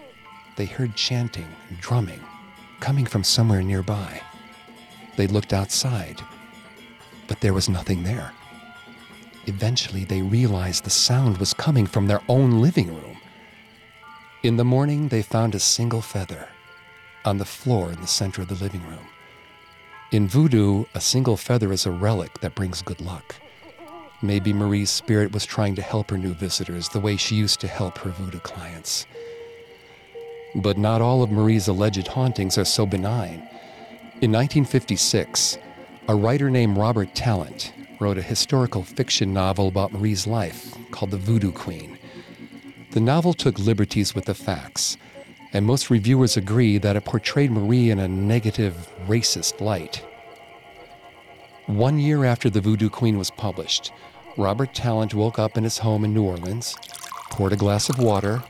they 0.58 0.66
heard 0.66 0.95
chanting 0.95 1.47
and 1.70 1.80
drumming 1.80 2.22
coming 2.80 3.06
from 3.06 3.24
somewhere 3.24 3.62
nearby. 3.62 4.22
They 5.20 5.28
looked 5.28 5.51
outside, 5.51 6.22
but 7.28 7.41
there 7.41 7.53
was 7.53 7.67
nothing 7.67 8.03
there. 8.03 8.32
Eventually, 9.47 10.05
they 10.05 10.22
realized 10.22 10.86
the 10.86 10.89
sound 10.89 11.39
was 11.39 11.53
coming 11.53 11.88
from 11.88 12.07
their 12.07 12.22
own 12.30 12.61
living 12.61 12.88
room. 12.88 13.17
In 14.43 14.55
the 14.55 14.63
morning, 14.63 15.09
they 15.09 15.22
found 15.22 15.55
a 15.55 15.59
single 15.59 16.01
feather 16.01 16.47
on 17.26 17.38
the 17.38 17.43
floor 17.43 17.91
in 17.91 17.99
the 17.99 18.07
center 18.07 18.41
of 18.41 18.47
the 18.47 18.63
living 18.63 18.82
room. 18.88 19.05
In 20.13 20.26
voodoo, 20.26 20.86
a 20.95 21.01
single 21.01 21.36
feather 21.36 21.74
is 21.74 21.86
a 21.86 21.91
relic 21.91 22.39
that 22.39 22.55
brings 22.55 22.82
good 22.82 23.01
luck. 23.01 23.36
Maybe 24.22 24.53
Marie's 24.53 24.89
spirit 24.89 25.34
was 25.34 25.45
trying 25.45 25.76
to 25.76 25.82
help 25.82 26.11
her 26.11 26.17
new 26.17 26.34
visitors 26.34 26.88
the 26.88 27.01
way 27.01 27.17
she 27.17 27.36
used 27.36 27.59
to 27.59 27.67
help 27.67 27.97
her 27.97 28.11
voodoo 28.11 28.39
clients. 28.39 29.05
But 30.55 30.78
not 30.78 31.01
all 31.01 31.24
of 31.24 31.30
Marie's 31.30 31.67
alleged 31.67 32.07
hauntings 32.07 32.57
are 32.57 32.63
so 32.63 32.86
benign. 32.86 33.45
In 34.22 34.34
1956, 34.34 35.57
a 36.09 36.13
writer 36.13 36.49
named 36.49 36.76
Robert 36.76 37.15
Tallant 37.15 37.72
wrote 38.01 38.17
a 38.17 38.22
historical 38.22 38.84
fiction 38.84 39.34
novel 39.34 39.70
about 39.70 39.93
Marie's 39.93 40.28
life 40.28 40.76
called 40.91 41.11
The 41.11 41.17
Voodoo 41.17 41.53
Queen. 41.53 41.97
The 42.91 42.99
novel 42.99 43.34
took 43.34 43.57
liberties 43.57 44.13
with 44.13 44.26
the 44.26 44.34
facts, 44.34 44.97
and 45.53 45.65
most 45.65 45.89
reviewers 45.89 46.36
agree 46.36 46.78
that 46.80 46.97
it 46.97 47.05
portrayed 47.05 47.49
Marie 47.49 47.91
in 47.91 47.99
a 47.99 48.09
negative, 48.09 48.89
racist 49.07 49.61
light. 49.61 50.05
One 51.67 51.97
year 51.97 52.26
after 52.26 52.49
The 52.49 52.59
Voodoo 52.59 52.89
Queen 52.89 53.17
was 53.17 53.32
published, 53.32 53.93
Robert 54.36 54.74
Tallant 54.74 55.13
woke 55.13 55.39
up 55.39 55.57
in 55.57 55.63
his 55.63 55.78
home 55.78 56.03
in 56.03 56.13
New 56.13 56.24
Orleans, 56.24 56.76
poured 57.30 57.53
a 57.53 57.55
glass 57.55 57.88
of 57.88 57.99
water, 57.99 58.43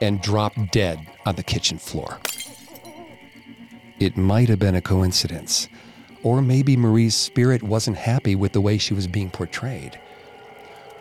and 0.00 0.22
dropped 0.22 0.70
dead 0.70 1.04
on 1.24 1.34
the 1.34 1.42
kitchen 1.42 1.76
floor. 1.76 2.20
It 3.98 4.16
might 4.16 4.50
have 4.50 4.58
been 4.58 4.74
a 4.74 4.82
coincidence, 4.82 5.68
or 6.22 6.42
maybe 6.42 6.76
Marie's 6.76 7.14
spirit 7.14 7.62
wasn't 7.62 7.96
happy 7.96 8.34
with 8.34 8.52
the 8.52 8.60
way 8.60 8.76
she 8.76 8.92
was 8.92 9.06
being 9.06 9.30
portrayed. 9.30 9.98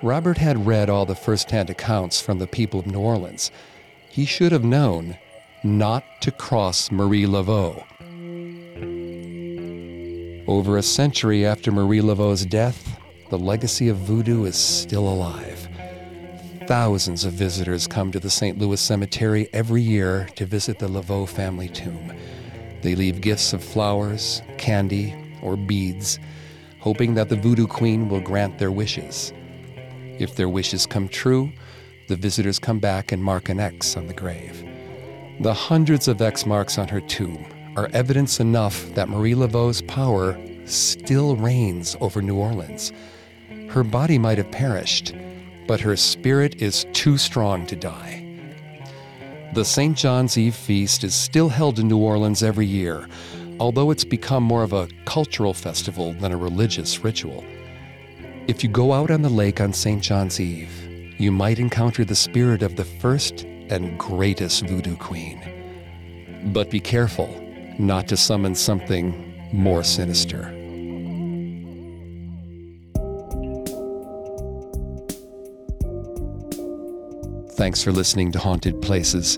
Robert 0.02 0.38
had 0.38 0.66
read 0.66 0.90
all 0.90 1.06
the 1.06 1.16
first 1.16 1.52
hand 1.52 1.70
accounts 1.70 2.22
from 2.22 2.40
the 2.40 2.48
people 2.48 2.80
of 2.80 2.88
New 2.88 3.00
Orleans. 3.00 3.52
He 4.10 4.26
should 4.26 4.54
have 4.54 4.64
known 4.64 5.18
not 5.62 6.06
to 6.22 6.32
cross 6.32 6.90
Marie 6.90 7.26
Laveau. 7.26 7.84
Over 10.48 10.78
a 10.78 10.84
century 10.84 11.46
after 11.46 11.72
Marie 11.72 12.02
Laveau's 12.02 12.46
death, 12.46 12.98
the 13.30 13.40
legacy 13.40 13.90
of 13.90 13.98
voodoo 13.98 14.46
is 14.46 14.56
still 14.56 15.10
alive. 15.10 15.68
Thousands 16.68 17.26
of 17.26 17.34
visitors 17.34 17.88
come 17.88 18.12
to 18.12 18.20
the 18.20 18.30
St. 18.30 18.58
Louis 18.58 18.80
Cemetery 18.80 19.50
every 19.52 19.82
year 19.82 20.30
to 20.36 20.46
visit 20.46 20.80
the 20.80 20.88
Laveau 20.88 21.28
family 21.28 21.68
tomb. 21.68 22.14
They 22.86 22.94
leave 22.94 23.20
gifts 23.20 23.52
of 23.52 23.64
flowers, 23.64 24.44
candy, 24.60 25.16
or 25.42 25.58
beads, 25.58 26.20
hoping 26.80 27.16
that 27.16 27.30
the 27.30 27.36
voodoo 27.36 27.66
queen 27.66 28.10
will 28.10 28.22
grant 28.22 28.60
their 28.60 28.72
wishes. 28.72 29.34
If 30.20 30.36
their 30.36 30.48
wishes 30.48 30.86
come 30.86 31.08
true, 31.08 31.52
the 32.10 32.16
visitors 32.16 32.60
come 32.60 32.78
back 32.78 33.12
and 33.12 33.24
mark 33.24 33.50
an 33.50 33.60
X 33.60 33.98
on 33.98 34.06
the 34.06 34.14
grave. 34.14 34.64
The 35.40 35.56
hundreds 35.56 36.08
of 36.08 36.22
X 36.22 36.46
marks 36.46 36.78
on 36.78 36.88
her 36.90 37.02
tomb 37.02 37.44
are 37.76 37.90
evidence 37.92 38.40
enough 38.40 38.94
that 38.94 39.10
Marie 39.10 39.34
Laveau's 39.34 39.82
power 39.82 40.40
still 40.66 41.36
reigns 41.38 41.98
over 42.02 42.22
New 42.22 42.36
Orleans. 42.36 42.94
Her 43.72 43.84
body 43.84 44.20
might 44.20 44.38
have 44.38 44.52
perished, 44.52 45.16
but 45.66 45.82
her 45.82 45.98
spirit 45.98 46.62
is 46.62 46.86
too 46.94 47.18
strong 47.18 47.66
to 47.66 47.76
die. 47.76 48.25
The 49.56 49.64
St. 49.64 49.98
John's 49.98 50.38
Eve 50.38 50.54
feast 50.54 51.06
is 51.06 51.16
still 51.16 51.48
held 51.48 51.80
in 51.80 51.88
New 51.88 51.98
Orleans 51.98 52.44
every 52.44 52.66
year, 52.66 53.08
although 53.58 53.90
it's 53.90 54.04
become 54.04 54.44
more 54.44 54.64
of 54.64 54.74
a 54.74 54.90
cultural 55.06 55.54
festival 55.54 56.12
than 56.12 56.34
a 56.34 56.38
religious 56.38 57.06
ritual. 57.06 57.42
If 58.48 58.66
you 58.66 58.70
go 58.70 58.92
out 58.92 59.12
on 59.12 59.22
the 59.22 59.30
lake 59.30 59.62
on 59.62 59.72
St. 59.72 60.04
John's 60.04 60.42
Eve, 60.42 61.16
you 61.18 61.32
might 61.32 61.58
encounter 61.58 62.04
the 62.04 62.18
spirit 62.18 62.64
of 62.64 62.76
the 62.76 62.84
first 62.84 63.44
and 63.70 63.98
greatest 63.98 64.68
voodoo 64.68 64.98
queen. 64.98 65.40
But 66.48 66.70
be 66.70 66.82
careful 66.82 67.30
not 67.80 68.10
to 68.10 68.18
summon 68.18 68.56
something 68.56 69.34
more 69.54 69.86
sinister. 69.86 70.54
Thanks 77.66 77.82
for 77.82 77.92
listening 77.92 78.32
to 78.34 78.38
Haunted 78.38 78.80
Places. 78.80 79.38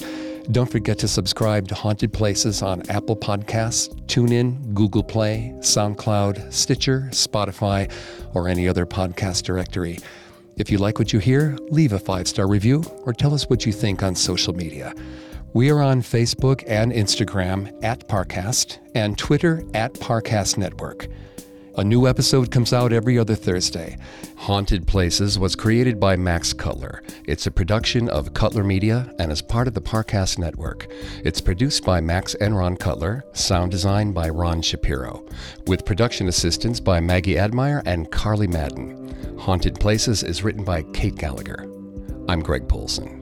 Don't 0.51 0.69
forget 0.69 0.99
to 0.99 1.07
subscribe 1.07 1.69
to 1.69 1.75
Haunted 1.75 2.11
Places 2.11 2.61
on 2.61 2.83
Apple 2.89 3.15
Podcasts, 3.15 3.87
TuneIn, 4.07 4.73
Google 4.73 5.01
Play, 5.01 5.53
SoundCloud, 5.59 6.51
Stitcher, 6.51 7.07
Spotify, 7.11 7.89
or 8.33 8.49
any 8.49 8.67
other 8.67 8.85
podcast 8.85 9.43
directory. 9.43 9.99
If 10.57 10.69
you 10.69 10.77
like 10.77 10.99
what 10.99 11.13
you 11.13 11.19
hear, 11.19 11.57
leave 11.69 11.93
a 11.93 11.99
five 11.99 12.27
star 12.27 12.49
review 12.49 12.83
or 13.05 13.13
tell 13.13 13.33
us 13.33 13.49
what 13.49 13.65
you 13.65 13.71
think 13.71 14.03
on 14.03 14.13
social 14.13 14.53
media. 14.53 14.93
We 15.53 15.71
are 15.71 15.81
on 15.81 16.01
Facebook 16.01 16.65
and 16.67 16.91
Instagram 16.91 17.81
at 17.81 18.09
Parcast 18.09 18.79
and 18.93 19.17
Twitter 19.17 19.63
at 19.73 19.93
Parcast 19.93 20.57
Network. 20.57 21.07
A 21.77 21.83
new 21.83 22.07
episode 22.07 22.49
comes 22.49 22.73
out 22.73 22.91
every 22.91 23.19
other 23.19 23.35
Thursday. 23.35 23.99
Haunted 24.35 24.87
Places 24.87 25.37
was 25.37 25.55
created 25.55 25.99
by 25.99 26.15
Max 26.15 26.51
Cutler. 26.51 27.03
It's 27.25 27.45
a 27.45 27.51
production 27.51 28.09
of 28.09 28.33
Cutler 28.33 28.63
Media 28.63 29.13
and 29.19 29.31
is 29.31 29.43
part 29.43 29.67
of 29.67 29.75
the 29.75 29.81
Parcast 29.81 30.39
Network. 30.39 30.87
It's 31.23 31.39
produced 31.39 31.85
by 31.85 32.01
Max 32.01 32.33
and 32.33 32.57
Ron 32.57 32.77
Cutler, 32.77 33.23
sound 33.33 33.69
design 33.69 34.11
by 34.11 34.27
Ron 34.29 34.63
Shapiro, 34.63 35.23
with 35.67 35.85
production 35.85 36.27
assistance 36.27 36.79
by 36.79 36.99
Maggie 36.99 37.37
Admire 37.37 37.83
and 37.85 38.09
Carly 38.09 38.47
Madden. 38.47 39.37
Haunted 39.37 39.79
Places 39.79 40.23
is 40.23 40.43
written 40.43 40.63
by 40.63 40.81
Kate 40.81 41.15
Gallagher. 41.15 41.71
I'm 42.27 42.41
Greg 42.41 42.67
Polcyn. 42.67 43.16